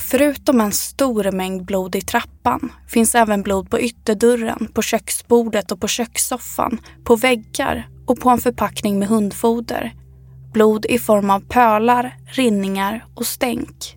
Förutom 0.00 0.60
en 0.60 0.72
stor 0.72 1.32
mängd 1.32 1.64
blod 1.64 1.96
i 1.96 2.00
trappan 2.00 2.72
finns 2.88 3.14
även 3.14 3.42
blod 3.42 3.70
på 3.70 3.80
ytterdörren, 3.80 4.68
på 4.74 4.82
köksbordet 4.82 5.72
och 5.72 5.80
på 5.80 5.88
kökssoffan, 5.88 6.80
på 7.04 7.16
väggar 7.16 7.88
och 8.06 8.20
på 8.20 8.30
en 8.30 8.38
förpackning 8.38 8.98
med 8.98 9.08
hundfoder. 9.08 9.94
Blod 10.52 10.86
i 10.86 10.98
form 10.98 11.30
av 11.30 11.40
pölar, 11.40 12.16
rinningar 12.26 13.04
och 13.14 13.26
stänk. 13.26 13.96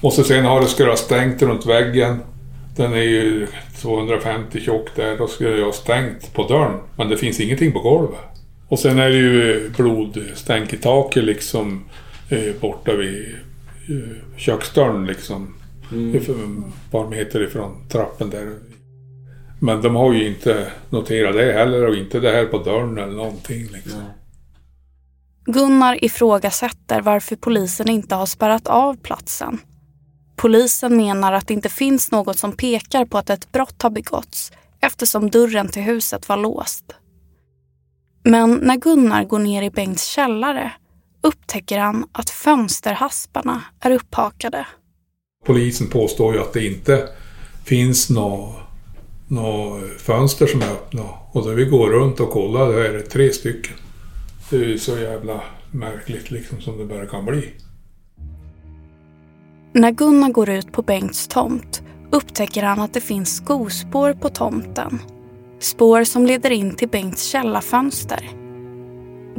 Och 0.00 0.12
så 0.12 0.24
sen 0.24 0.44
har 0.44 0.60
det 0.60 0.66
skulle 0.66 0.90
ha 0.90 0.96
stängt 0.96 1.42
runt 1.42 1.66
väggen. 1.66 2.20
Den 2.76 2.92
är 2.92 3.02
ju 3.02 3.46
250 3.82 4.60
tjock 4.60 4.96
där. 4.96 5.18
Då 5.18 5.26
skulle 5.26 5.56
jag 5.56 5.64
ha 5.64 5.72
stängt 5.72 6.34
på 6.34 6.46
dörren. 6.46 6.80
Men 6.96 7.08
det 7.08 7.16
finns 7.16 7.40
ingenting 7.40 7.72
på 7.72 7.80
golvet. 7.80 8.20
Och 8.68 8.78
sen 8.78 8.98
är 8.98 9.08
det 9.08 9.16
ju 9.16 9.70
blodstänk 9.76 10.72
i 10.72 10.76
taket 10.76 11.24
liksom 11.24 11.84
eh, 12.28 12.54
borta 12.60 12.92
vid 12.92 13.36
köksdörren 14.36 15.06
liksom. 15.06 15.54
Mm. 15.92 16.16
Ett 16.16 16.26
par 16.90 17.08
meter 17.08 17.42
ifrån 17.42 17.88
trappen 17.88 18.30
där. 18.30 18.58
Men 19.60 19.82
de 19.82 19.96
har 19.96 20.12
ju 20.12 20.28
inte 20.28 20.72
noterat 20.90 21.34
det 21.34 21.52
heller 21.52 21.86
och 21.88 21.94
inte 21.94 22.20
det 22.20 22.30
här 22.30 22.46
på 22.46 22.58
dörren 22.58 22.98
eller 22.98 23.16
någonting 23.16 23.66
liksom. 23.72 24.00
Gunnar 25.44 26.04
ifrågasätter 26.04 27.00
varför 27.00 27.36
polisen 27.36 27.88
inte 27.88 28.14
har 28.14 28.26
spärrat 28.26 28.68
av 28.68 28.96
platsen. 28.96 29.58
Polisen 30.36 30.96
menar 30.96 31.32
att 31.32 31.48
det 31.48 31.54
inte 31.54 31.68
finns 31.68 32.10
något 32.10 32.38
som 32.38 32.52
pekar 32.52 33.04
på 33.04 33.18
att 33.18 33.30
ett 33.30 33.52
brott 33.52 33.82
har 33.82 33.90
begåtts 33.90 34.52
eftersom 34.80 35.30
dörren 35.30 35.68
till 35.68 35.82
huset 35.82 36.28
var 36.28 36.36
låst. 36.36 36.84
Men 38.24 38.54
när 38.54 38.76
Gunnar 38.76 39.24
går 39.24 39.38
ner 39.38 39.62
i 39.62 39.70
Bengts 39.70 40.04
källare 40.04 40.72
upptäcker 41.20 41.78
han 41.78 42.06
att 42.12 42.30
fönsterhasparna 42.30 43.62
är 43.80 43.90
upphakade. 43.90 44.66
Polisen 45.44 45.86
påstår 45.86 46.34
ju 46.34 46.40
att 46.40 46.52
det 46.52 46.66
inte 46.66 47.08
finns 47.64 48.10
några 48.10 48.52
nå 49.28 49.80
fönster 49.98 50.46
som 50.46 50.62
är 50.62 50.66
öppna. 50.66 51.02
Och 51.32 51.44
då 51.44 51.50
vi 51.50 51.64
går 51.64 51.90
runt 51.90 52.20
och 52.20 52.30
kollar, 52.30 52.66
då 52.66 52.78
är 52.78 52.92
det 52.92 53.02
tre 53.02 53.32
stycken. 53.32 53.76
Det 54.50 54.56
är 54.56 54.64
ju 54.64 54.78
så 54.78 54.98
jävla 54.98 55.40
märkligt 55.70 56.30
liksom 56.30 56.60
som 56.60 56.78
det 56.78 56.84
bara 56.84 57.06
kan 57.06 57.24
bli. 57.24 57.50
När 59.72 59.90
Gunnar 59.90 60.30
går 60.30 60.50
ut 60.50 60.72
på 60.72 60.82
Bengts 60.82 61.28
tomt 61.28 61.82
upptäcker 62.10 62.62
han 62.62 62.80
att 62.80 62.94
det 62.94 63.00
finns 63.00 63.36
skospår 63.36 64.12
på 64.12 64.28
tomten. 64.28 64.98
Spår 65.58 66.04
som 66.04 66.26
leder 66.26 66.50
in 66.50 66.76
till 66.76 66.88
Bengts 66.88 67.24
källarfönster. 67.24 68.39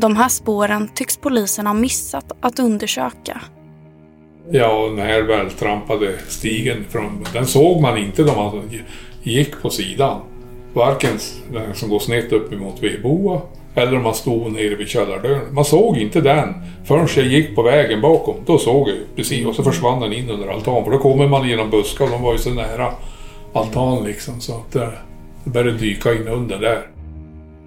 De 0.01 0.15
här 0.15 0.29
spåren 0.29 0.89
tycks 0.95 1.17
polisen 1.17 1.67
ha 1.67 1.73
missat 1.73 2.31
att 2.41 2.59
undersöka. 2.59 3.41
Ja, 4.51 4.87
den 4.87 4.99
här 4.99 5.21
vältrampade 5.21 6.13
stigen, 6.27 6.85
från, 6.89 7.25
den 7.33 7.45
såg 7.45 7.81
man 7.81 7.97
inte 7.97 8.23
när 8.23 8.35
man 8.35 8.71
gick 9.23 9.61
på 9.61 9.69
sidan. 9.69 10.21
Varken 10.73 11.19
den 11.53 11.75
som 11.75 11.89
går 11.89 11.99
snett 11.99 12.31
upp 12.31 12.53
emot 12.53 12.83
vedboa 12.83 13.41
eller 13.75 13.97
om 13.97 14.03
man 14.03 14.15
stod 14.15 14.51
nere 14.51 14.75
vid 14.75 14.87
källardörren. 14.87 15.53
Man 15.53 15.65
såg 15.65 15.97
inte 15.97 16.21
den 16.21 16.53
förrän 16.85 17.07
jag 17.15 17.25
gick 17.25 17.55
på 17.55 17.61
vägen 17.63 18.01
bakom. 18.01 18.35
Då 18.45 18.57
såg 18.57 18.89
jag 18.89 18.97
precis 19.15 19.45
och 19.45 19.55
så 19.55 19.63
försvann 19.63 20.01
den 20.01 20.13
in 20.13 20.29
under 20.29 20.47
altan. 20.47 20.83
För 20.83 20.91
då 20.91 20.97
kommer 20.97 21.27
man 21.27 21.49
genom 21.49 21.69
buskar 21.69 22.05
och 22.05 22.11
de 22.11 22.21
var 22.21 22.31
ju 22.31 22.39
så 22.39 22.49
nära 22.49 22.91
altan 23.53 24.03
liksom. 24.03 24.41
Så 24.41 24.53
att 24.53 24.75
eh, 24.75 24.89
det 25.43 25.49
började 25.49 25.77
dyka 25.77 26.13
in 26.13 26.27
under 26.27 26.59
där. 26.59 26.87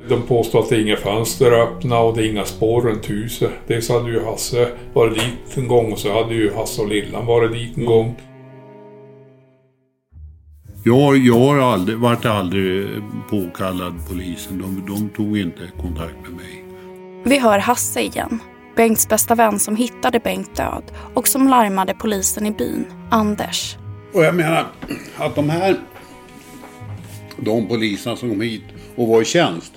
De 0.08 0.22
påstår 0.22 0.60
att 0.60 0.68
det 0.68 0.76
är 0.76 0.80
inga 0.80 0.96
fönster 0.96 1.52
öppna 1.52 1.98
och 1.98 2.16
det 2.16 2.26
är 2.26 2.30
inga 2.30 2.44
spår 2.44 2.82
runt 2.82 3.10
huset. 3.10 3.50
Dels 3.66 3.88
hade 3.88 4.10
ju 4.10 4.24
Hasse 4.24 4.68
varit 4.94 5.14
dit 5.14 5.56
en 5.56 5.68
gång 5.68 5.92
och 5.92 5.98
så 5.98 6.22
hade 6.22 6.34
ju 6.34 6.54
Hasse 6.54 6.82
och 6.82 6.88
Lillan 6.88 7.26
varit 7.26 7.52
dit 7.52 7.78
en 7.78 7.84
gång. 7.84 8.16
Jag, 10.84 11.16
jag 11.16 11.38
har 11.38 11.58
aldrig, 11.58 11.98
varit 11.98 12.24
aldrig 12.24 12.88
påkallad 13.30 13.94
polisen. 14.08 14.58
De, 14.58 14.94
de 14.94 15.08
tog 15.08 15.38
inte 15.38 15.70
kontakt 15.80 16.14
med 16.22 16.32
mig. 16.32 16.64
Vi 17.24 17.38
hör 17.38 17.58
Hasse 17.58 18.00
igen. 18.00 18.38
Bengts 18.76 19.08
bästa 19.08 19.34
vän 19.34 19.58
som 19.58 19.76
hittade 19.76 20.20
Bengt 20.20 20.56
död 20.56 20.82
och 21.14 21.28
som 21.28 21.48
larmade 21.48 21.94
polisen 21.94 22.46
i 22.46 22.50
byn, 22.50 22.86
Anders. 23.10 23.76
Och 24.14 24.24
jag 24.24 24.34
menar 24.34 24.66
att 25.16 25.34
de 25.34 25.50
här, 25.50 25.76
de 27.36 27.68
poliserna 27.68 28.16
som 28.16 28.30
kom 28.30 28.40
hit 28.40 28.64
och 28.96 29.08
var 29.08 29.22
i 29.22 29.24
tjänst, 29.24 29.72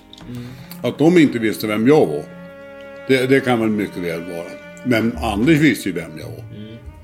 att 0.82 0.98
de 0.98 1.18
inte 1.18 1.40
visste 1.40 1.68
vem 1.68 1.88
jag 1.88 2.06
var. 2.06 2.24
Det, 3.08 3.28
det 3.28 3.40
kan 3.40 3.60
väl 3.60 3.70
mycket 3.70 3.98
väl 3.98 4.24
vara. 4.24 4.48
Men 4.86 5.18
Anders 5.18 5.60
visste 5.60 5.90
ju 5.90 5.96
vem 5.96 6.20
jag 6.20 6.26
var. 6.30 6.44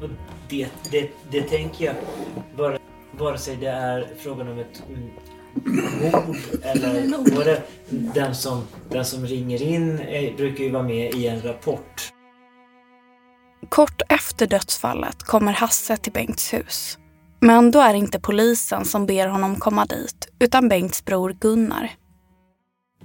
Och 0.02 0.10
det, 0.50 0.68
det, 0.92 1.10
det 1.32 1.42
tänker 1.42 1.86
jag, 1.86 1.96
vare, 2.58 2.80
vare 3.12 3.38
sig 3.38 3.56
det 3.56 3.68
är 3.68 4.08
frågan 4.20 4.48
om 4.48 4.60
ett 4.60 4.84
mm, 4.90 5.10
mord 6.02 6.38
eller 6.64 7.36
både 7.36 7.62
den 7.90 8.36
som, 8.36 8.68
den 8.90 9.06
som 9.06 9.26
ringer 9.26 9.62
in 9.62 10.00
eh, 10.00 10.36
brukar 10.36 10.64
ju 10.64 10.72
vara 10.72 10.84
med 10.84 11.14
i 11.14 11.28
en 11.28 11.42
rapport. 11.42 12.10
Kort 13.70 14.02
efter 14.10 14.48
dödsfallet 14.48 15.24
kommer 15.24 15.54
Hasse 15.54 15.98
till 15.98 16.12
Bengts 16.12 16.54
hus. 16.54 16.98
Men 17.40 17.72
då 17.72 17.80
är 17.80 17.94
det 17.94 18.00
inte 18.00 18.20
polisen 18.20 18.86
som 18.86 19.06
ber 19.06 19.28
honom 19.28 19.56
komma 19.56 19.86
dit, 19.86 20.28
utan 20.40 20.70
Bengts 20.70 21.06
bror 21.06 21.38
Gunnar. 21.40 21.92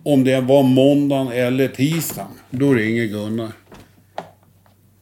Om 0.03 0.25
det 0.25 0.41
var 0.41 0.63
måndagen 0.63 1.33
eller 1.33 1.69
tisdagen, 1.69 2.31
då 2.51 2.75
ringer 2.75 3.05
Gunnar. 3.05 3.53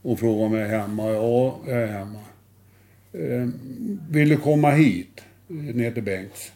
Och 0.03 0.19
frågar 0.19 0.47
om 0.47 0.55
jag 0.55 0.63
är 0.63 0.79
hemma. 0.79 1.03
Ja, 1.11 1.61
jag 1.67 1.83
är 1.83 1.87
hemma. 1.87 2.19
Eh, 3.13 3.49
vill 4.11 4.29
du 4.29 4.37
komma 4.37 4.71
hit? 4.71 5.21
Ner 5.49 5.91
till 5.91 6.03
Bengts. 6.03 6.51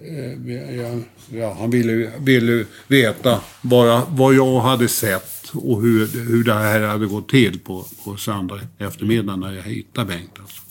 Eh, 0.00 0.52
jag, 0.76 1.02
ja, 1.30 1.56
han 1.58 1.70
ville, 1.70 2.10
ville 2.18 2.64
veta 2.86 3.40
vad 3.60 4.02
vad 4.08 4.34
jag 4.34 4.60
hade 4.60 4.88
sett 4.88 5.50
och 5.54 5.82
hur, 5.82 6.06
hur 6.06 6.44
det 6.44 6.54
här 6.54 6.80
hade 6.80 7.06
gått 7.06 7.28
till 7.28 7.58
på, 7.58 7.84
på 8.04 8.16
söndag 8.16 8.60
eftermiddag 8.78 9.36
när 9.36 9.52
jag 9.52 9.62
hittade 9.62 10.06
Bengt. 10.06 10.38
Alltså. 10.40 10.62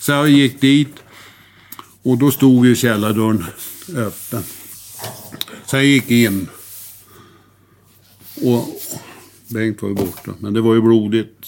Så 0.00 0.12
jag 0.12 0.28
gick 0.28 0.60
dit 0.60 0.94
och 2.02 2.18
då 2.18 2.30
stod 2.30 2.66
ju 2.66 2.76
källardörren 2.76 3.44
öppen. 3.96 4.42
Så 5.74 5.78
jag 5.78 5.84
gick 5.84 6.10
in 6.10 6.48
Och 8.42 8.68
Bengt 9.48 9.82
var 9.82 9.88
ju 9.88 9.94
borta, 9.94 10.34
men 10.40 10.54
det 10.54 10.60
var 10.60 10.74
ju 10.74 10.80
blodigt. 10.80 11.46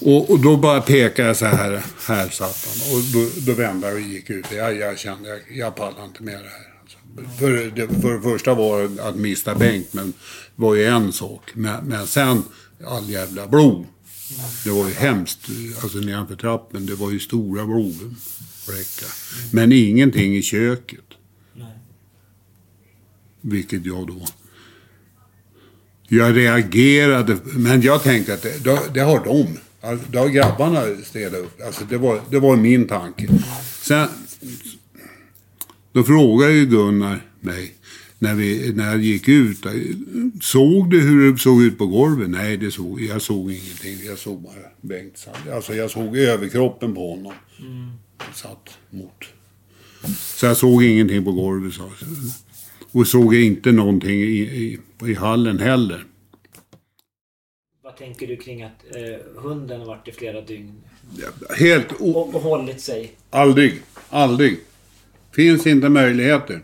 Och, 0.00 0.30
och 0.30 0.40
då 0.40 0.56
bara 0.56 0.80
pekade 0.80 1.28
jag 1.28 1.36
så 1.36 1.46
här, 1.46 1.82
här 2.06 2.28
satt 2.28 2.66
han. 2.66 2.96
Och 2.96 3.02
då, 3.02 3.28
då 3.46 3.52
vände 3.52 3.86
jag 3.86 3.96
och 3.96 4.02
gick 4.02 4.30
ut. 4.30 4.46
Jag, 4.56 4.76
jag 4.76 4.98
kände, 4.98 5.28
jag, 5.28 5.40
jag 5.56 5.74
pallar 5.74 6.04
inte 6.04 6.22
med 6.22 6.34
det 6.34 6.48
här. 6.48 6.80
Alltså, 6.82 7.38
för, 7.38 7.70
det, 7.76 8.00
för 8.02 8.14
det 8.14 8.22
första 8.22 8.54
var 8.54 8.82
det 8.82 9.04
att 9.04 9.16
mista 9.16 9.54
Bengt, 9.54 9.92
men 9.92 10.06
det 10.56 10.62
var 10.62 10.74
ju 10.74 10.84
en 10.84 11.12
sak. 11.12 11.50
Men, 11.54 11.84
men 11.84 12.06
sen, 12.06 12.42
all 12.86 13.10
jävla 13.10 13.46
blod. 13.46 13.86
Det 14.64 14.70
var 14.70 14.88
ju 14.88 14.94
hemskt, 14.94 15.48
alltså 15.82 15.98
nedanför 15.98 16.36
trappen. 16.36 16.86
Det 16.86 16.94
var 16.94 17.10
ju 17.10 17.20
stora 17.20 17.66
blodfläckar. 17.66 19.10
Men 19.52 19.72
ingenting 19.72 20.36
i 20.36 20.42
köket. 20.42 21.05
Vilket 23.48 23.86
jag 23.86 24.06
då... 24.06 24.26
Jag 26.08 26.36
reagerade, 26.36 27.38
men 27.44 27.82
jag 27.82 28.02
tänkte 28.02 28.34
att 28.34 28.42
det, 28.42 28.64
det, 28.64 28.80
det 28.94 29.00
har 29.00 29.24
de. 29.24 29.46
Alltså, 29.80 30.06
det 30.10 30.18
har 30.18 30.28
grabbarna 30.28 30.82
städat 31.04 31.40
upp. 31.40 31.60
Alltså 31.66 31.84
det 31.84 31.98
var, 31.98 32.20
det 32.30 32.38
var 32.38 32.56
min 32.56 32.86
tanke. 32.88 33.28
Sen... 33.82 34.08
Då 35.92 36.04
frågade 36.04 36.52
ju 36.52 36.66
Gunnar 36.66 37.20
mig 37.40 37.74
när, 38.18 38.34
vi, 38.34 38.72
när 38.72 38.86
jag 38.86 39.00
gick 39.00 39.28
ut. 39.28 39.66
Såg 40.40 40.90
du 40.90 41.00
hur 41.00 41.32
det 41.32 41.38
såg 41.38 41.62
ut 41.62 41.78
på 41.78 41.86
golvet? 41.86 42.30
Nej, 42.30 42.56
det 42.56 42.70
såg, 42.70 43.00
jag 43.00 43.22
såg 43.22 43.52
ingenting. 43.52 44.06
Jag 44.06 44.18
såg 44.18 44.42
bara 44.42 44.54
Bengt. 44.80 45.28
Alltså 45.52 45.74
jag 45.74 45.90
såg 45.90 46.16
överkroppen 46.16 46.94
på 46.94 47.10
honom. 47.10 47.32
Mm. 47.58 47.90
Satt 48.34 48.68
mot. 48.90 49.24
Så 50.18 50.46
jag 50.46 50.56
såg 50.56 50.84
ingenting 50.84 51.24
på 51.24 51.32
golvet. 51.32 51.74
Så. 51.74 51.90
Och 52.92 53.06
såg 53.06 53.34
inte 53.34 53.72
någonting 53.72 54.20
i, 54.20 54.40
i, 54.40 54.78
i 55.04 55.14
hallen 55.14 55.58
heller. 55.58 56.04
Vad 57.82 57.96
tänker 57.96 58.26
du 58.26 58.36
kring 58.36 58.62
att 58.62 58.84
eh, 58.96 59.42
hunden 59.42 59.80
har 59.80 59.86
varit 59.86 60.08
i 60.08 60.12
flera 60.12 60.40
dygn? 60.40 60.72
Helt 61.58 61.92
och, 61.92 62.34
och 62.34 62.40
hållit 62.40 62.80
sig? 62.80 63.12
Aldrig. 63.30 63.82
Aldrig. 64.08 64.58
Finns 65.32 65.66
inte 65.66 65.88
möjligheter. 65.88 66.62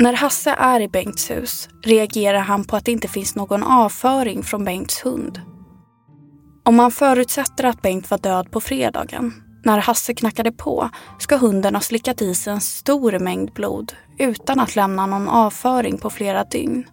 När 0.00 0.12
Hasse 0.12 0.50
är 0.50 0.80
i 0.80 0.88
Bengts 0.88 1.30
hus 1.30 1.68
reagerar 1.82 2.38
han 2.38 2.64
på 2.64 2.76
att 2.76 2.84
det 2.84 2.92
inte 2.92 3.08
finns 3.08 3.34
någon 3.34 3.62
avföring 3.62 4.42
från 4.42 4.64
Bengts 4.64 5.04
hund. 5.04 5.40
Om 6.64 6.76
man 6.76 6.90
förutsätter 6.90 7.64
att 7.64 7.82
Bengt 7.82 8.10
var 8.10 8.18
död 8.18 8.50
på 8.50 8.60
fredagen, 8.60 9.32
när 9.64 9.78
Hasse 9.78 10.14
knackade 10.14 10.52
på, 10.52 10.90
ska 11.18 11.36
hunden 11.36 11.74
ha 11.74 11.82
slickat 11.82 12.22
i 12.22 12.34
sig 12.34 12.52
en 12.52 12.60
stor 12.60 13.18
mängd 13.18 13.52
blod 13.52 13.92
utan 14.18 14.60
att 14.60 14.76
lämna 14.76 15.06
någon 15.06 15.28
avföring 15.28 15.98
på 15.98 16.10
flera 16.10 16.44
dygn. 16.44 16.84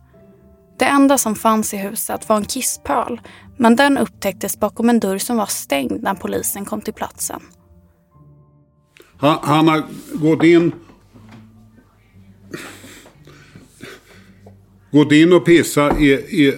Det 0.80 0.86
enda 0.86 1.18
som 1.18 1.36
fanns 1.36 1.74
i 1.74 1.78
huset 1.78 2.30
var 2.30 2.38
en 2.38 2.46
kisspöl, 2.46 3.22
men 3.58 3.76
den 3.76 3.98
upptäcktes 3.98 4.60
bakom 4.60 4.90
en 4.90 5.00
dörr 5.00 5.18
som 5.18 5.38
var 5.38 5.46
stängd 5.46 6.04
när 6.04 6.14
polisen 6.14 6.66
kom 6.66 6.82
till 6.82 6.94
platsen. 6.94 7.40
Han, 9.18 9.38
han 9.42 9.68
har 9.68 9.84
gått 10.14 10.44
in 10.44 10.72
gått 14.92 15.12
in 15.12 15.34
och 15.34 15.46
pissat 15.46 16.00
i, 16.00 16.12
i, 16.12 16.54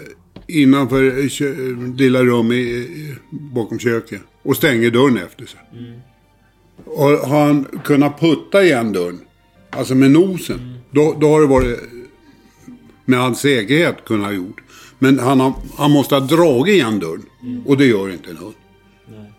innanför 0.47 1.29
kö, 1.29 1.55
lilla 1.95 2.23
rum 2.23 2.51
i, 2.51 3.15
bakom 3.29 3.79
köket. 3.79 4.21
Och 4.47 4.57
stänger 4.57 4.91
dörren 4.91 5.17
efter 5.17 5.45
sig. 5.45 5.59
Mm. 5.73 5.99
Och 6.85 7.09
har 7.09 7.45
han 7.45 7.65
kunnat 7.83 8.19
putta 8.19 8.63
igen 8.63 8.93
dörren, 8.93 9.19
alltså 9.69 9.95
med 9.95 10.11
nosen, 10.11 10.59
mm. 10.59 10.75
då, 10.91 11.15
då 11.19 11.29
har 11.29 11.41
det 11.41 11.47
varit 11.47 11.79
med 13.05 13.19
all 13.19 13.35
säkerhet 13.35 14.05
kunnat 14.05 14.25
ha 14.25 14.33
gjort. 14.33 14.61
Men 14.99 15.19
han, 15.19 15.39
har, 15.39 15.53
han 15.77 15.91
måste 15.91 16.15
ha 16.15 16.19
dragit 16.19 16.73
igen 16.73 16.99
dörren. 16.99 17.25
Mm. 17.41 17.67
Och 17.67 17.77
det 17.77 17.85
gör 17.85 18.09
inte 18.09 18.29
en 18.29 18.37
hund. 18.37 18.55
Nej. 19.05 19.31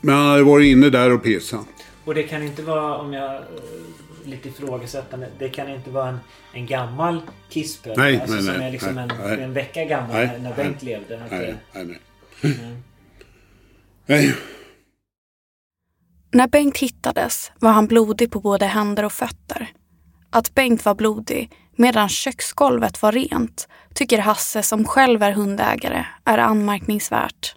Men 0.00 0.14
han 0.14 0.26
hade 0.26 0.42
varit 0.42 0.66
inne 0.66 0.90
där 0.90 1.10
och 1.10 1.22
pissat. 1.22 1.66
Och 2.04 2.14
det 2.14 2.22
kan 2.22 2.42
inte 2.42 2.62
vara, 2.62 2.96
om 2.96 3.12
jag 3.12 3.42
lite 4.24 4.48
ifrågasättande. 4.48 5.28
Det 5.38 5.48
kan 5.48 5.68
inte 5.68 5.90
vara 5.90 6.08
en, 6.08 6.18
en 6.52 6.66
gammal 6.66 7.20
kisspöl. 7.48 7.94
Nej, 7.96 8.20
alltså, 8.20 8.34
nej, 8.34 8.44
som 8.44 8.54
nej, 8.54 8.68
är 8.68 8.72
liksom 8.72 8.94
nej, 8.94 9.08
en, 9.10 9.16
nej. 9.24 9.42
en 9.42 9.52
vecka 9.52 9.84
gammal 9.84 10.16
Nej, 10.16 10.40
när, 10.42 10.54
Bengt 10.54 10.82
levde. 10.82 11.22
Nej, 11.30 11.54
nej, 11.74 11.84
nej. 11.84 11.98
Mm. 12.42 12.76
Nej. 14.10 14.34
När 16.32 16.48
Bengt 16.48 16.78
hittades 16.78 17.52
var 17.60 17.70
han 17.72 17.86
blodig 17.86 18.30
på 18.30 18.40
både 18.40 18.66
händer 18.66 19.04
och 19.04 19.12
fötter. 19.12 19.72
Att 20.30 20.54
Bengt 20.54 20.84
var 20.84 20.94
blodig 20.94 21.52
medan 21.76 22.08
köksgolvet 22.08 23.02
var 23.02 23.12
rent 23.12 23.68
tycker 23.94 24.18
Hasse 24.18 24.62
som 24.62 24.84
själv 24.84 25.22
är 25.22 25.32
hundägare 25.32 26.04
är 26.24 26.38
anmärkningsvärt. 26.38 27.54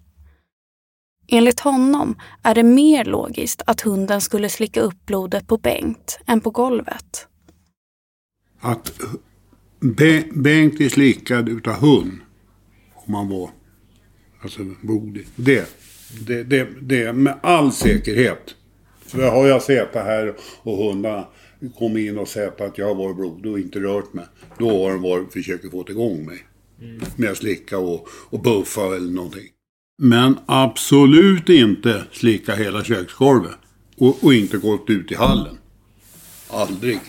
Enligt 1.27 1.59
honom 1.59 2.19
är 2.43 2.55
det 2.55 2.63
mer 2.63 3.05
logiskt 3.05 3.61
att 3.65 3.81
hunden 3.81 4.21
skulle 4.21 4.49
slicka 4.49 4.81
upp 4.81 5.05
blodet 5.05 5.47
på 5.47 5.57
Bengt 5.57 6.19
än 6.27 6.41
på 6.41 6.49
golvet. 6.49 7.27
Att 8.59 8.93
Be- 9.79 10.25
Bengt 10.33 10.81
är 10.81 10.89
slickad 10.89 11.49
utav 11.49 11.73
hund. 11.73 12.19
Om 12.93 13.13
han 13.13 13.29
var 13.29 13.49
alltså 14.43 14.63
blodig. 14.81 15.27
Det, 15.35 15.82
det, 16.27 16.43
det, 16.43 16.67
det 16.81 17.13
med 17.13 17.39
all 17.43 17.71
säkerhet. 17.71 18.55
För 19.05 19.31
har 19.31 19.47
jag 19.47 19.61
sett 19.61 19.93
det 19.93 19.99
här 19.99 20.35
och 20.61 20.77
hundarna 20.77 21.27
kommit 21.77 22.09
in 22.09 22.17
och 22.17 22.27
sett 22.27 22.61
att 22.61 22.77
jag 22.77 22.87
har 22.87 22.95
varit 22.95 23.15
blodig 23.15 23.51
och 23.51 23.59
inte 23.59 23.79
rört 23.79 24.13
mig. 24.13 24.25
Då 24.59 24.83
har 24.83 24.91
de 24.91 25.01
varit, 25.01 25.33
försökt 25.33 25.71
få 25.71 25.85
igång 25.89 26.25
mig. 26.25 26.47
Med 27.15 27.31
att 27.31 27.37
slicka 27.37 27.77
och, 27.77 28.07
och 28.29 28.41
buffa 28.41 28.95
eller 28.95 29.11
någonting. 29.11 29.47
Men 30.01 30.37
absolut 30.45 31.49
inte 31.49 32.03
slicka 32.11 32.55
hela 32.55 32.83
köksgolvet. 32.83 33.55
Och, 33.97 34.23
och 34.23 34.33
inte 34.33 34.57
gått 34.57 34.89
ut 34.89 35.11
i 35.11 35.15
hallen. 35.15 35.57
Aldrig. 36.49 36.99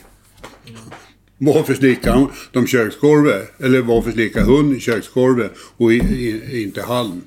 Varför 1.39 1.75
slickar 1.75 2.27
de 2.53 2.67
köksgolvet? 2.67 3.61
Eller 3.61 3.83
varför 3.83 4.13
slickar 4.13 4.45
hund 4.45 4.83
köksgolvet 4.83 5.53
och 5.77 5.93
i, 5.93 5.97
i, 5.97 6.63
inte 6.63 6.83
hallen? 6.83 7.23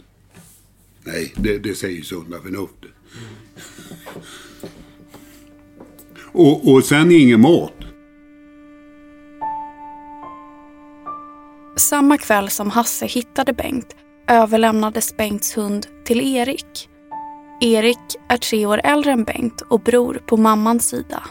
Nej, 1.07 1.33
det, 1.35 1.57
det 1.57 1.75
säger 1.75 2.01
sunda 2.01 2.39
förnuftet. 2.41 2.91
Och, 6.31 6.73
och 6.73 6.83
sen 6.83 7.11
ingen 7.11 7.41
mat. 7.41 7.73
Samma 11.75 12.17
kväll 12.17 12.49
som 12.49 12.69
Hasse 12.69 13.05
hittade 13.05 13.53
Bengt 13.53 13.95
överlämnades 14.27 15.17
Bengts 15.17 15.57
hund 15.57 15.87
till 16.05 16.35
Erik. 16.35 16.89
Erik 17.61 18.15
är 18.29 18.37
tre 18.37 18.65
år 18.65 18.81
äldre 18.83 19.11
än 19.11 19.23
Bengt 19.23 19.61
och 19.61 19.79
bror 19.79 20.21
på 20.25 20.37
mammans 20.37 20.89
sida. 20.89 21.23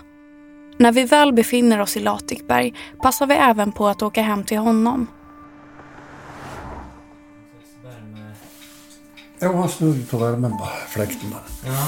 När 0.78 0.92
vi 0.92 1.04
väl 1.04 1.32
befinner 1.32 1.80
oss 1.80 1.96
i 1.96 2.00
Latikberg 2.00 2.74
passar 3.02 3.26
vi 3.26 3.34
även 3.34 3.72
på 3.72 3.86
att 3.88 4.02
åka 4.02 4.22
hem 4.22 4.44
till 4.44 4.58
honom. 4.58 5.06
Ja, 9.38 9.52
han 9.56 9.68
snurrar 9.68 10.06
på 10.10 10.18
värmen 10.18 10.50
bara. 10.50 10.68
Fläkten 10.88 11.30
bara. 11.30 11.42
Ja, 11.72 11.86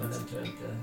men 0.00 0.10
den 0.10 0.24
tror 0.24 0.40
jag 0.40 0.46
inte... 0.48 0.76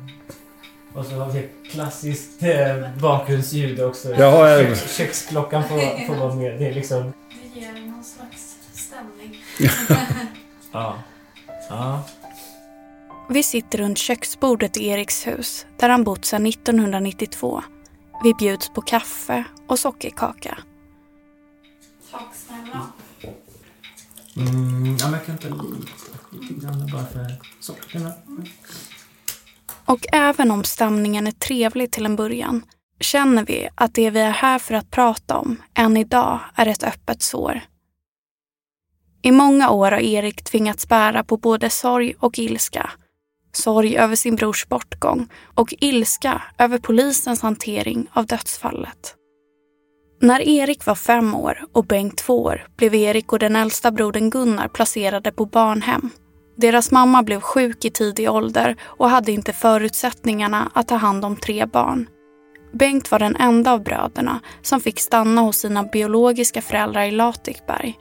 Och 0.93 1.05
så 1.05 1.15
har 1.15 1.31
vi 1.31 1.49
klassiskt 1.71 2.43
eh, 2.43 2.97
bakgrundsljud 3.01 3.81
också. 3.81 4.09
Ja, 4.15 4.49
jag- 4.49 4.77
Köks, 4.77 4.97
köksklockan 4.97 5.63
får, 5.69 6.07
får 6.07 6.15
vara 6.15 6.35
med. 6.35 6.59
Det 6.59 6.67
är 6.67 6.73
liksom... 6.73 7.13
Det 7.53 7.59
ger 7.59 7.73
någon 7.73 8.03
slags 8.03 8.55
stämning. 8.73 9.43
Ja. 10.71 10.95
Ja. 11.69 12.03
Vi 13.29 13.43
sitter 13.43 13.77
runt 13.77 13.97
köksbordet 13.97 14.77
i 14.77 14.87
Eriks 14.87 15.27
hus 15.27 15.65
där 15.77 15.89
han 15.89 16.03
bott 16.03 16.25
sedan 16.25 16.45
1992. 16.45 17.61
Vi 18.23 18.33
bjuds 18.33 18.69
på 18.69 18.81
kaffe 18.81 19.43
och 19.67 19.79
sockerkaka. 19.79 20.57
Tack 22.11 22.23
snälla. 22.47 22.87
Mm, 24.37 24.97
ja, 24.99 25.05
men 25.05 25.13
jag 25.13 25.25
kan 25.25 25.37
ta 25.37 25.47
lite, 25.47 25.91
lite 26.31 26.65
grann 26.65 26.89
bara 26.91 27.05
för 27.05 27.35
sockren. 27.59 28.11
Och 29.85 30.05
även 30.11 30.51
om 30.51 30.63
stämningen 30.63 31.27
är 31.27 31.31
trevlig 31.31 31.91
till 31.91 32.05
en 32.05 32.15
början 32.15 32.63
känner 32.99 33.45
vi 33.45 33.69
att 33.75 33.93
det 33.93 34.09
vi 34.09 34.19
är 34.19 34.31
här 34.31 34.59
för 34.59 34.73
att 34.73 34.91
prata 34.91 35.37
om 35.37 35.61
än 35.73 35.97
idag 35.97 36.39
är 36.55 36.65
ett 36.65 36.83
öppet 36.83 37.21
sår. 37.21 37.61
I 39.21 39.31
många 39.31 39.69
år 39.69 39.91
har 39.91 39.99
Erik 39.99 40.43
tvingats 40.43 40.87
bära 40.87 41.23
på 41.23 41.37
både 41.37 41.69
sorg 41.69 42.15
och 42.19 42.39
ilska. 42.39 42.91
Sorg 43.51 43.97
över 43.97 44.15
sin 44.15 44.35
brors 44.35 44.67
bortgång 44.67 45.27
och 45.55 45.73
ilska 45.79 46.41
över 46.57 46.77
polisens 46.77 47.41
hantering 47.41 48.07
av 48.13 48.25
dödsfallet. 48.25 49.15
När 50.19 50.41
Erik 50.41 50.85
var 50.85 50.95
fem 50.95 51.35
år 51.35 51.65
och 51.73 51.85
Bengt 51.85 52.17
två 52.17 52.43
år 52.43 52.67
blev 52.77 52.95
Erik 52.95 53.33
och 53.33 53.39
den 53.39 53.55
äldsta 53.55 53.91
brodern 53.91 54.29
Gunnar 54.29 54.67
placerade 54.67 55.31
på 55.31 55.45
barnhem. 55.45 56.09
Deras 56.57 56.91
mamma 56.91 57.23
blev 57.23 57.39
sjuk 57.39 57.85
i 57.85 57.89
tidig 57.89 58.31
ålder 58.31 58.75
och 58.81 59.09
hade 59.09 59.31
inte 59.31 59.53
förutsättningarna 59.53 60.71
att 60.73 60.87
ta 60.87 60.95
hand 60.95 61.25
om 61.25 61.35
tre 61.35 61.65
barn. 61.65 62.07
Bengt 62.73 63.11
var 63.11 63.19
den 63.19 63.35
enda 63.35 63.71
av 63.71 63.83
bröderna 63.83 64.39
som 64.61 64.81
fick 64.81 64.99
stanna 64.99 65.41
hos 65.41 65.57
sina 65.57 65.83
biologiska 65.83 66.61
föräldrar 66.61 67.03
i 67.03 67.11
Latikberg. 67.11 67.99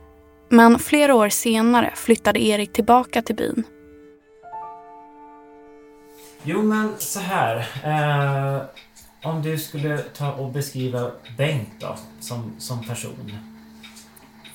Men 0.49 0.79
flera 0.79 1.15
år 1.15 1.29
senare 1.29 1.93
flyttade 1.95 2.45
Erik 2.45 2.73
tillbaka 2.73 3.23
till 3.23 3.37
byn. 3.37 3.65
Jo 6.43 6.63
men 6.63 6.93
så 6.99 7.21
här. 7.21 7.57
Eh, 7.85 8.63
om 9.25 9.43
du 9.43 9.59
skulle 9.59 9.99
ta 9.99 10.33
och 10.33 10.53
beskriva 10.53 11.11
Bengt 11.37 11.71
då, 11.81 11.97
som, 12.21 12.53
som 12.59 12.85
person. 12.85 13.33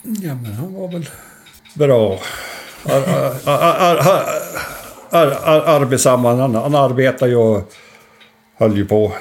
Ja, 0.03 0.35
men 0.35 0.53
han 0.53 0.73
var 0.73 0.87
väl 0.87 1.09
bra. 1.73 2.19
Ar, 2.85 3.01
ar, 3.01 3.35
ar, 3.45 3.97
ar, 3.97 4.25
ar, 5.09 5.31
ar, 5.43 5.81
arbetsam. 5.81 6.25
Han, 6.25 6.55
han 6.55 6.75
arbetade 6.75 7.31
ju 7.31 7.37
och 7.37 7.73
höll 8.55 8.77
ju 8.77 8.85
på 8.85 9.13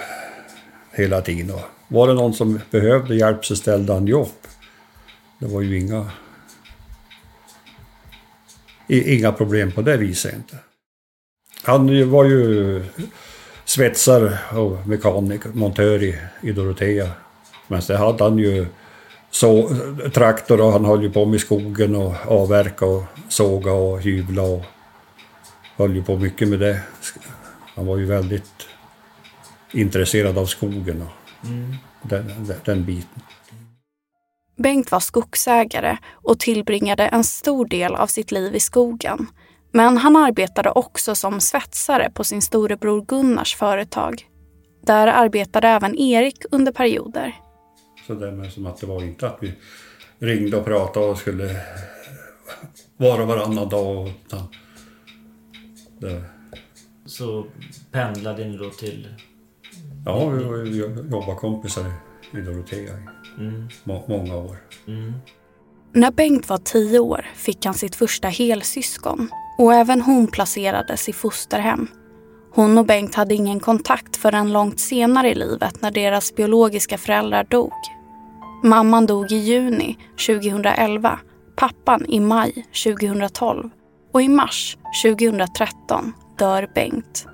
hela 0.92 1.20
tiden. 1.20 1.54
Och 1.54 1.60
var 1.88 2.08
det 2.08 2.14
någon 2.14 2.34
som 2.34 2.60
behövde 2.70 3.16
hjälp 3.16 3.44
så 3.44 3.56
ställde 3.56 3.92
han 3.92 4.06
ju 4.06 4.12
upp. 4.12 4.46
Det 5.38 5.46
var 5.46 5.60
ju 5.60 5.78
inga, 5.78 6.10
inga 8.88 9.32
problem 9.32 9.72
på 9.72 9.82
det 9.82 9.96
viset 9.96 10.34
inte. 10.34 10.56
Han 11.62 12.10
var 12.10 12.24
ju 12.24 12.84
svetsare 13.68 14.38
och 14.52 14.86
mekaniker, 14.86 15.50
montör 15.54 16.02
i, 16.02 16.18
i 16.40 16.52
Dorotea. 16.52 17.10
Men 17.66 17.82
sen 17.82 17.96
hade 17.96 18.24
han 18.24 18.38
ju 18.38 18.66
så, 19.30 19.70
traktor 20.14 20.60
och 20.60 20.72
han 20.72 20.84
höll 20.84 21.02
ju 21.02 21.10
på 21.10 21.24
med 21.24 21.40
skogen 21.40 21.96
och 21.96 22.14
avverka 22.26 22.86
och 22.86 23.04
såga 23.28 23.72
och 23.72 24.00
hyvla 24.00 24.42
och 24.42 24.62
höll 25.76 25.96
ju 25.96 26.02
på 26.02 26.16
mycket 26.16 26.48
med 26.48 26.60
det. 26.60 26.80
Han 27.74 27.86
var 27.86 27.96
ju 27.96 28.04
väldigt 28.04 28.66
intresserad 29.72 30.38
av 30.38 30.46
skogen 30.46 31.02
och 31.02 31.12
Mm. 31.44 31.74
den, 32.02 32.26
den, 32.26 32.56
den 32.64 32.84
biten. 32.84 33.22
Bengt 34.56 34.92
var 34.92 35.00
skogsägare 35.00 35.96
och 36.12 36.38
tillbringade 36.38 37.06
en 37.06 37.24
stor 37.24 37.66
del 37.66 37.94
av 37.94 38.06
sitt 38.06 38.30
liv 38.32 38.54
i 38.54 38.60
skogen. 38.60 39.26
Men 39.78 39.96
han 39.96 40.16
arbetade 40.16 40.70
också 40.70 41.14
som 41.14 41.40
svetsare 41.40 42.10
på 42.14 42.24
sin 42.24 42.42
storebror 42.42 43.04
Gunnars 43.04 43.56
företag. 43.56 44.26
Där 44.82 45.06
arbetade 45.06 45.68
även 45.68 45.98
Erik 45.98 46.44
under 46.50 46.72
perioder. 46.72 47.36
Så 48.06 48.14
det 48.14 48.32
med 48.32 48.52
som 48.52 48.66
att 48.66 48.80
det 48.80 48.86
var 48.86 49.02
inte 49.02 49.26
att 49.26 49.38
vi 49.40 49.52
ringde 50.18 50.56
och 50.56 50.64
pratade 50.64 51.06
och 51.06 51.18
skulle 51.18 51.56
vara 52.96 53.24
varannan 53.24 53.68
dag. 53.68 54.12
Utan 54.26 54.48
det, 55.98 56.22
Så 57.06 57.46
pendlade 57.92 58.44
ni 58.44 58.56
då 58.56 58.70
till... 58.70 59.14
ja, 60.06 60.28
vi 60.28 60.44
var 60.44 60.64
jobbarkompisar 61.10 61.84
i 62.32 62.36
Dorotea 62.36 62.78
i 62.78 62.88
Mm. 63.38 63.68
må, 63.84 64.04
många 64.08 64.36
år. 64.36 64.56
Mm. 64.86 65.12
När 65.92 66.10
Bengt 66.10 66.48
var 66.48 66.58
tio 66.58 66.98
år 66.98 67.26
fick 67.34 67.64
han 67.64 67.74
sitt 67.74 67.96
första 67.96 68.28
helsyskon 68.28 69.28
och 69.58 69.74
även 69.74 70.00
hon 70.00 70.26
placerades 70.26 71.08
i 71.08 71.12
fosterhem. 71.12 71.88
Hon 72.54 72.78
och 72.78 72.86
Bengt 72.86 73.14
hade 73.14 73.34
ingen 73.34 73.60
kontakt 73.60 74.16
förrän 74.16 74.52
långt 74.52 74.80
senare 74.80 75.30
i 75.30 75.34
livet 75.34 75.82
när 75.82 75.90
deras 75.90 76.34
biologiska 76.34 76.98
föräldrar 76.98 77.44
dog. 77.44 77.72
Mamman 78.62 79.06
dog 79.06 79.32
i 79.32 79.36
juni 79.36 79.98
2011, 80.26 81.18
pappan 81.56 82.06
i 82.06 82.20
maj 82.20 82.66
2012 82.84 83.70
och 84.12 84.22
i 84.22 84.28
mars 84.28 84.78
2013 85.04 86.12
dör 86.38 86.70
Bengt. 86.74 87.26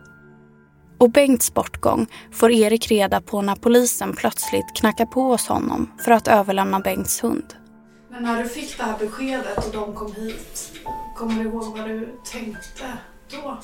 Och 0.98 1.10
Bengts 1.10 1.54
bortgång 1.54 2.06
får 2.32 2.50
Erik 2.50 2.90
reda 2.90 3.20
på 3.20 3.42
när 3.42 3.56
polisen 3.56 4.12
plötsligt 4.16 4.76
knackar 4.76 5.06
på 5.06 5.20
hos 5.20 5.48
honom 5.48 5.90
för 6.04 6.12
att 6.12 6.28
överlämna 6.28 6.80
Bengts 6.80 7.24
hund. 7.24 7.54
Men 8.10 8.22
när 8.22 8.42
du 8.42 8.48
fick 8.48 8.78
det 8.78 8.84
här 8.84 8.98
beskedet 8.98 9.66
och 9.66 9.72
de 9.72 9.94
kom 9.94 10.12
hit, 10.12 10.72
kommer 11.14 11.44
du 11.44 11.50
ihåg 11.50 11.78
vad 11.78 11.88
du 11.88 12.08
tänkte 12.32 12.98
då? 13.30 13.60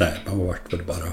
Nej, 0.00 0.22
man 0.26 0.46
vart 0.46 0.72
väl 0.72 0.84
bara 0.84 1.12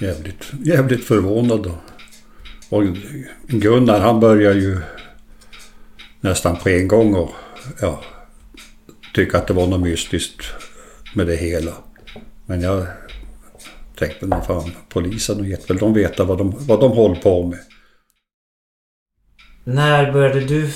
jävligt, 0.00 0.52
jävligt 0.64 1.04
förvånad. 1.04 1.62
då. 1.62 1.74
Och 2.68 2.82
Gunnar 3.48 4.00
han 4.00 4.20
började 4.20 4.60
ju 4.60 4.80
nästan 6.20 6.56
på 6.56 6.68
en 6.68 6.88
gång 6.88 7.14
och 7.14 7.30
ja, 7.80 8.00
tycka 9.14 9.38
att 9.38 9.46
det 9.46 9.54
var 9.54 9.66
något 9.66 9.80
mystiskt 9.80 10.42
med 11.14 11.26
det 11.26 11.36
hela. 11.36 11.72
Men 12.46 12.60
jag 12.60 12.86
tänkte 13.96 14.26
nog 14.26 14.46
fan, 14.46 14.70
polisen 14.88 15.40
och 15.40 15.46
vet 15.46 15.70
väl 15.70 15.76
de 15.76 15.94
veta 15.94 16.24
vad 16.24 16.38
de, 16.38 16.66
vad 16.66 16.80
de 16.80 16.92
håller 16.92 17.20
på 17.20 17.46
med. 17.46 17.58
När 19.64 20.12
började 20.12 20.40
du 20.40 20.70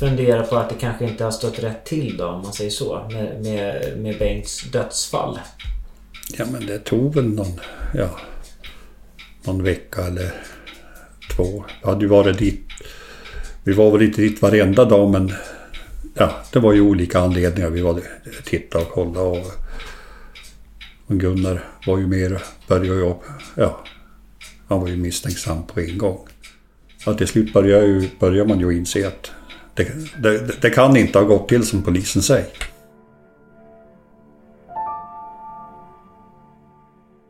fundera 0.00 0.42
på 0.42 0.56
att 0.56 0.68
det 0.68 0.74
kanske 0.74 1.04
inte 1.04 1.24
har 1.24 1.30
stått 1.30 1.58
rätt 1.58 1.84
till 1.84 2.16
då, 2.16 2.26
om 2.26 2.42
man 2.42 2.52
säger 2.52 2.70
så, 2.70 3.08
med, 3.10 3.42
med, 3.42 3.98
med 3.98 4.18
Bengts 4.18 4.70
dödsfall? 4.70 5.38
Ja 6.38 6.44
men 6.52 6.66
det 6.66 6.78
tog 6.78 7.14
väl 7.14 7.28
någon, 7.28 7.60
ja, 7.94 8.10
någon 9.44 9.62
vecka 9.62 10.06
eller 10.06 10.32
två. 11.36 11.64
Jag 11.82 11.88
hade 11.88 12.00
ju 12.00 12.08
varit 12.08 12.38
dit. 12.38 12.60
Vi 13.64 13.72
var 13.72 13.90
väl 13.90 14.02
inte 14.02 14.20
dit 14.20 14.42
varenda 14.42 14.84
dag 14.84 15.10
men 15.10 15.32
ja, 16.14 16.32
det 16.52 16.58
var 16.58 16.72
ju 16.72 16.80
olika 16.80 17.20
anledningar. 17.20 17.70
Vi 17.70 17.80
var 17.80 18.00
tittade 18.44 18.84
och 18.84 18.90
kollade 18.90 19.26
och, 19.26 19.46
och 21.06 21.20
Gunnar 21.20 21.64
var 21.86 21.98
ju 21.98 22.06
mer, 22.06 22.42
började 22.68 23.00
jag, 23.00 23.16
ja, 23.54 23.84
han 24.68 24.80
var 24.80 24.88
ju 24.88 24.96
misstänksam 24.96 25.66
på 25.66 25.80
en 25.80 25.98
gång. 25.98 26.18
Ja, 27.06 27.14
till 27.14 27.28
slut 27.28 27.52
började, 27.52 27.86
ju, 27.86 28.08
började 28.18 28.48
man 28.48 28.60
ju 28.60 28.76
inse 28.76 29.08
att 29.08 29.30
det, 29.74 30.22
det, 30.22 30.62
det 30.62 30.70
kan 30.70 30.96
inte 30.96 31.18
ha 31.18 31.24
gått 31.24 31.48
till 31.48 31.66
som 31.66 31.82
polisen 31.82 32.22
säger. 32.22 32.48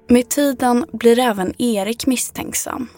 Med 0.09 0.28
tiden 0.28 0.86
blir 0.93 1.18
även 1.18 1.62
Erik 1.62 2.07
misstänksam. 2.07 2.88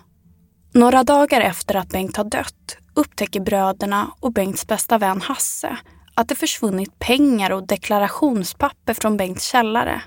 Några 0.75 1.05
dagar 1.05 1.41
efter 1.41 1.75
att 1.75 1.89
Bengt 1.89 2.17
har 2.17 2.25
dött 2.25 2.77
upptäcker 2.95 3.41
bröderna 3.41 4.11
och 4.21 4.33
Bengts 4.33 4.67
bästa 4.67 4.99
vän 4.99 5.21
Hasse 5.21 5.79
att 6.15 6.29
det 6.29 6.35
försvunnit 6.35 6.99
pengar 6.99 7.51
och 7.51 7.67
deklarationspapper 7.67 8.95
från 8.95 9.17
Bengts 9.17 9.45
källare. 9.45 10.03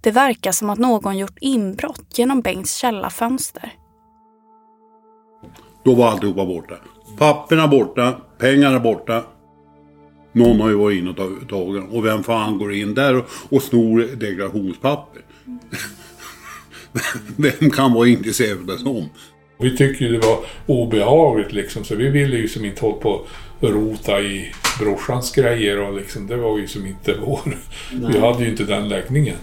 Det 0.00 0.10
verkar 0.10 0.52
som 0.52 0.70
att 0.70 0.78
någon 0.78 1.18
gjort 1.18 1.38
inbrott 1.40 2.18
genom 2.18 2.40
Bengts 2.40 2.74
källarfönster. 2.74 3.72
Då 5.84 5.94
var 5.94 6.10
alltihopa 6.10 6.46
borta. 6.46 6.74
Papperna 7.18 7.68
borta, 7.68 8.14
pengarna 8.38 8.80
borta. 8.80 9.24
Någon 10.32 10.60
har 10.60 10.68
ju 10.68 10.74
varit 10.74 10.98
inne 10.98 11.10
och 11.10 11.16
tagit 11.16 11.48
dem. 11.48 11.88
Och 11.90 12.04
vem 12.04 12.22
fan 12.22 12.58
går 12.58 12.72
in 12.72 12.94
där 12.94 13.16
och, 13.16 13.24
och 13.48 13.62
snor 13.62 14.16
deklarationspapper? 14.16 15.22
vem 17.36 17.70
kan 17.70 17.92
vara 17.92 18.08
intresserad 18.08 18.70
av 18.70 18.76
som? 18.76 19.08
Vi 19.58 19.76
tycker 19.76 20.04
ju 20.04 20.12
det 20.12 20.26
var 20.26 20.38
obehagligt 20.66 21.52
liksom, 21.52 21.84
så 21.84 21.96
vi 21.96 22.10
ville 22.10 22.36
ju 22.36 22.48
som 22.48 22.64
inte 22.64 22.80
hålla 22.80 22.96
på 22.96 23.26
och 23.60 23.70
rota 23.70 24.20
i 24.20 24.52
brorsans 24.80 25.32
grejer 25.32 25.80
och 25.80 25.96
liksom, 25.96 26.26
det 26.26 26.36
var 26.36 26.58
ju 26.58 26.66
som 26.66 26.86
inte 26.86 27.14
vår. 27.26 27.58
Vi 27.92 27.98
Nej. 27.98 28.20
hade 28.20 28.44
ju 28.44 28.50
inte 28.50 28.64
den 28.64 28.88
läggningen. 28.88 29.36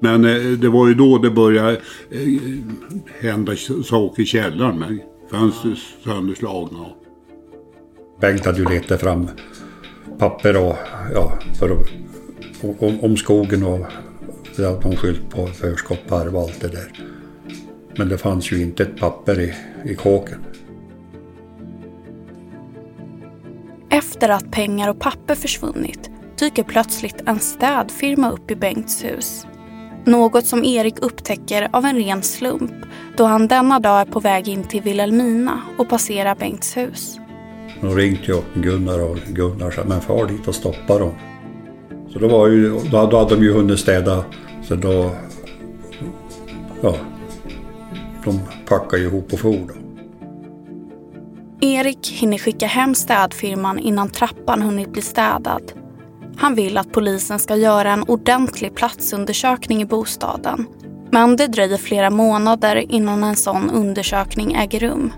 Men 0.00 0.24
eh, 0.24 0.42
det 0.42 0.68
var 0.68 0.88
ju 0.88 0.94
då 0.94 1.18
det 1.18 1.30
började 1.30 1.72
eh, 2.10 2.20
hända 3.20 3.56
saker 3.84 4.22
i 4.22 4.26
källaren 4.26 4.78
med 4.78 4.98
fönster 5.30 5.74
sönderslagna. 6.04 6.86
Bengt 8.20 8.46
hade 8.46 8.58
ju 8.58 8.64
letat 8.64 9.00
fram 9.00 9.28
papper 10.18 10.56
och, 10.56 10.76
ja, 11.14 11.38
för 11.58 11.70
att, 11.70 11.86
om, 12.82 13.00
om 13.00 13.16
skogen 13.16 13.62
och 13.62 13.86
det 14.56 14.64
hade 14.64 14.80
de 14.80 14.96
skyllt 14.96 15.30
på 15.30 15.46
förskott 15.46 16.06
på 16.08 16.14
arv 16.14 16.36
och 16.36 16.42
allt 16.42 16.60
det 16.60 16.68
där. 16.68 16.92
Men 17.96 18.08
det 18.08 18.18
fanns 18.18 18.52
ju 18.52 18.62
inte 18.62 18.82
ett 18.82 19.00
papper 19.00 19.40
i, 19.40 19.54
i 19.84 19.94
kåken. 19.94 20.44
Efter 23.90 24.28
att 24.28 24.50
pengar 24.50 24.90
och 24.90 24.98
papper 24.98 25.34
försvunnit 25.34 26.10
dyker 26.38 26.62
plötsligt 26.62 27.22
en 27.26 27.38
städfirma 27.38 28.30
upp 28.30 28.50
i 28.50 28.56
Bengts 28.56 29.04
hus. 29.04 29.46
Något 30.04 30.46
som 30.46 30.64
Erik 30.64 30.98
upptäcker 30.98 31.68
av 31.72 31.84
en 31.84 31.96
ren 31.96 32.22
slump 32.22 32.72
då 33.16 33.24
han 33.24 33.48
denna 33.48 33.80
dag 33.80 34.00
är 34.00 34.04
på 34.04 34.20
väg 34.20 34.48
in 34.48 34.64
till 34.64 34.82
Vilhelmina 34.82 35.60
och 35.78 35.88
passerar 35.88 36.34
Bengts 36.34 36.76
hus. 36.76 37.18
De 37.80 37.96
ringde 37.96 38.32
upp 38.32 38.54
Gunnar 38.54 38.98
och 38.98 39.16
Gunnar 39.28 39.70
sa 39.70 39.84
men 39.84 40.00
far 40.00 40.26
dit 40.26 40.48
och 40.48 40.54
stoppa 40.54 40.98
dem. 40.98 41.12
Så 42.12 42.18
då, 42.18 42.28
var 42.28 42.46
ju, 42.46 42.80
då, 42.90 43.06
då 43.06 43.18
hade 43.18 43.34
de 43.34 43.44
ju 43.44 43.52
hunnit 43.52 43.80
städa. 43.80 44.24
Så 44.62 44.74
då... 44.74 45.10
Ja. 46.82 46.96
De 48.24 48.40
packade 48.68 49.02
ihop 49.02 49.32
och 49.32 49.38
for 49.38 49.52
då. 49.52 49.74
Erik 51.66 52.08
hinner 52.08 52.38
skicka 52.38 52.66
hem 52.66 52.94
städfirman 52.94 53.78
innan 53.78 54.08
trappan 54.08 54.62
hunnit 54.62 54.92
bli 54.92 55.02
städad. 55.02 55.72
Han 56.40 56.54
vill 56.54 56.78
att 56.78 56.92
polisen 56.92 57.38
ska 57.38 57.56
göra 57.56 57.92
en 57.92 58.02
ordentlig 58.02 58.74
platsundersökning 58.74 59.82
i 59.82 59.84
bostaden. 59.84 60.66
Men 61.10 61.36
det 61.36 61.46
dröjer 61.46 61.76
flera 61.76 62.10
månader 62.10 62.84
innan 62.88 63.24
en 63.24 63.36
sån 63.36 63.70
undersökning 63.70 64.52
äger 64.52 64.80
rum. 64.80 65.12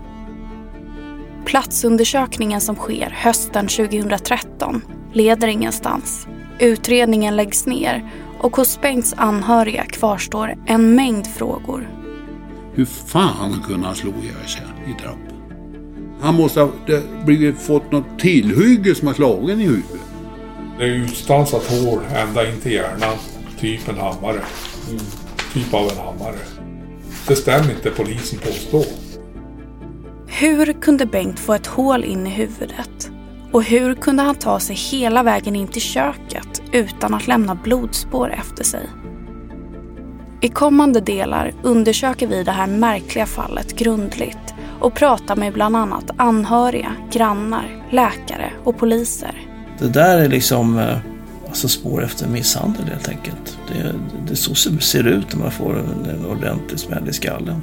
Platsundersökningen 1.45 2.61
som 2.61 2.75
sker 2.75 3.09
hösten 3.09 3.67
2013 3.67 4.81
leder 5.13 5.47
ingenstans. 5.47 6.27
Utredningen 6.59 7.35
läggs 7.35 7.65
ner 7.65 8.11
och 8.39 8.55
hos 8.55 8.81
Bengts 8.81 9.13
anhöriga 9.17 9.85
kvarstår 9.85 10.55
en 10.65 10.95
mängd 10.95 11.27
frågor. 11.27 11.89
Hur 12.73 12.85
fan 12.85 13.63
kunde 13.67 13.85
han 13.85 13.95
slå 13.95 14.09
ihjäl 14.09 14.47
sig 14.47 14.61
i 14.87 15.01
trappan? 15.01 15.19
Han 16.21 16.35
måste 16.35 16.61
ha 16.61 16.69
blivit, 17.25 17.59
fått 17.59 17.91
något 17.91 18.19
tillhygge 18.19 18.95
som 18.95 19.07
har 19.07 19.15
slagit 19.15 19.59
i 19.59 19.63
huvudet. 19.63 20.02
Det 20.77 20.83
är 20.83 20.89
utstansat 20.89 21.63
hål 21.65 21.99
ända 22.15 22.49
in 22.49 22.61
till 22.61 22.71
hjärnan. 22.71 23.17
Typ 23.59 23.89
en 23.89 23.97
hammare. 23.97 24.41
Typ 25.53 25.73
av 25.73 25.89
en 25.91 25.97
hammare. 25.97 26.39
Det 27.27 27.35
stämmer 27.35 27.71
inte 27.71 27.89
polisen 27.89 28.39
påstår. 28.39 28.85
Hur 30.27 30.73
kunde 30.73 31.05
Bengt 31.05 31.39
få 31.39 31.53
ett 31.53 31.67
hål 31.67 32.03
in 32.03 32.27
i 32.27 32.29
huvudet? 32.29 33.11
Och 33.51 33.63
hur 33.63 33.95
kunde 33.95 34.23
han 34.23 34.35
ta 34.35 34.59
sig 34.59 34.75
hela 34.75 35.23
vägen 35.23 35.55
in 35.55 35.67
till 35.67 35.81
köket 35.81 36.61
utan 36.71 37.13
att 37.13 37.27
lämna 37.27 37.55
blodspår 37.55 38.33
efter 38.33 38.63
sig? 38.63 38.89
I 40.41 40.47
kommande 40.47 41.01
delar 41.01 41.53
undersöker 41.63 42.27
vi 42.27 42.43
det 42.43 42.51
här 42.51 42.67
märkliga 42.67 43.25
fallet 43.25 43.75
grundligt 43.75 44.53
och 44.79 44.93
pratar 44.93 45.35
med 45.35 45.53
bland 45.53 45.75
annat 45.75 46.11
anhöriga, 46.17 46.95
grannar, 47.11 47.87
läkare 47.91 48.53
och 48.63 48.77
poliser. 48.77 49.52
Det 49.83 49.89
där 49.89 50.17
är 50.17 50.27
liksom 50.27 50.79
eh, 50.79 50.97
alltså 51.47 51.67
spår 51.67 52.03
efter 52.03 52.27
misshandel 52.27 52.87
helt 52.87 53.09
enkelt. 53.09 53.57
Det, 53.67 53.93
det 54.27 54.35
så 54.35 54.69
det 54.69 54.81
ser 54.81 55.07
ut 55.07 55.33
när 55.33 55.41
man 55.43 55.51
får 55.51 55.79
en, 55.79 56.09
en 56.09 56.25
ordentlig 56.25 56.79
smäll 56.79 57.09
i 57.09 57.13
skallen. 57.13 57.61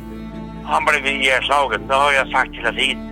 Han 0.64 0.84
blev 0.84 1.06
ihjälslagen, 1.06 1.86
det 1.88 1.94
har 1.94 2.12
jag 2.12 2.28
sagt 2.28 2.50
hela 2.54 2.72
tiden. 2.72 3.10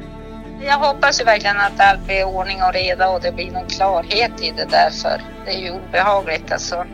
Jag 0.67 0.79
hoppas 0.79 1.21
ju 1.21 1.25
verkligen 1.25 1.57
att 1.57 1.81
allt 1.81 2.07
blir 2.07 2.25
ordning 2.25 2.63
och 2.63 2.73
reda 2.73 3.09
och 3.09 3.21
det 3.23 3.33
blir 3.33 3.51
någon 3.51 3.69
klarhet 3.69 4.43
i 4.43 4.51
det 4.51 4.67
där 4.71 4.91
för 4.91 5.23
det 5.45 5.51
är 5.51 5.61
ju 5.61 5.71
obehagligt 5.71 6.53
alltså. 6.53 6.85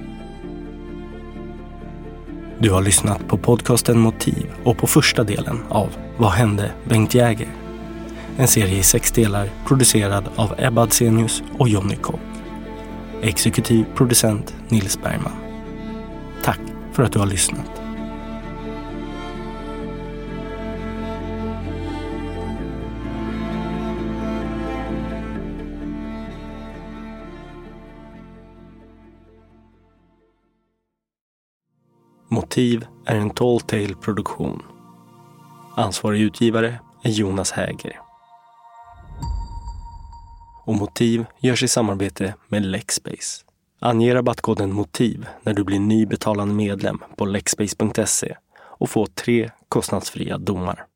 Du 2.59 2.71
har 2.71 2.83
lyssnat 2.83 3.29
på 3.29 3.39
podcasten 3.39 3.99
Motiv 3.99 4.53
och 4.65 4.79
på 4.79 4.87
första 4.87 5.25
delen 5.25 5.65
av 5.69 5.89
Vad 6.17 6.31
hände 6.31 6.71
Bengt 6.85 7.15
Jäger? 7.15 7.64
En 8.37 8.49
serie 8.49 8.78
i 8.78 8.82
sex 8.82 9.12
delar 9.12 9.51
producerad 9.66 10.28
av 10.37 10.55
Ebba 10.59 10.82
Adsenius 10.82 11.43
och 11.59 11.68
Jonny 11.68 11.97
Kock. 11.97 12.20
Exekutiv 13.22 13.87
producent 13.95 14.55
Nils 14.68 15.03
Bergman. 15.03 15.32
Tack 16.43 16.61
för 16.93 17.03
att 17.03 17.12
du 17.12 17.18
har 17.18 17.26
lyssnat. 17.26 17.82
Motiv 32.28 32.87
är 33.07 33.16
en 33.16 33.30
Tall 33.30 33.61
Tale 33.61 33.95
produktion. 33.95 34.62
Ansvarig 35.76 36.20
utgivare 36.20 36.78
är 37.03 37.11
Jonas 37.11 37.51
Häger. 37.53 38.04
Och 40.65 40.75
Motiv 40.75 41.25
görs 41.41 41.62
i 41.62 41.69
samarbete 41.69 42.35
med 42.49 42.67
Lexbase. 42.67 43.45
Ange 43.81 44.15
rabattkoden 44.15 44.73
MOTIV 44.73 45.27
när 45.43 45.55
du 45.55 45.65
blir 45.65 45.79
ny 45.79 46.07
betalande 46.07 46.55
medlem 46.55 47.03
på 47.17 47.25
lexbase.se 47.25 48.37
och 48.57 48.91
få 48.91 49.07
tre 49.07 49.51
kostnadsfria 49.69 50.39
domar. 50.39 50.87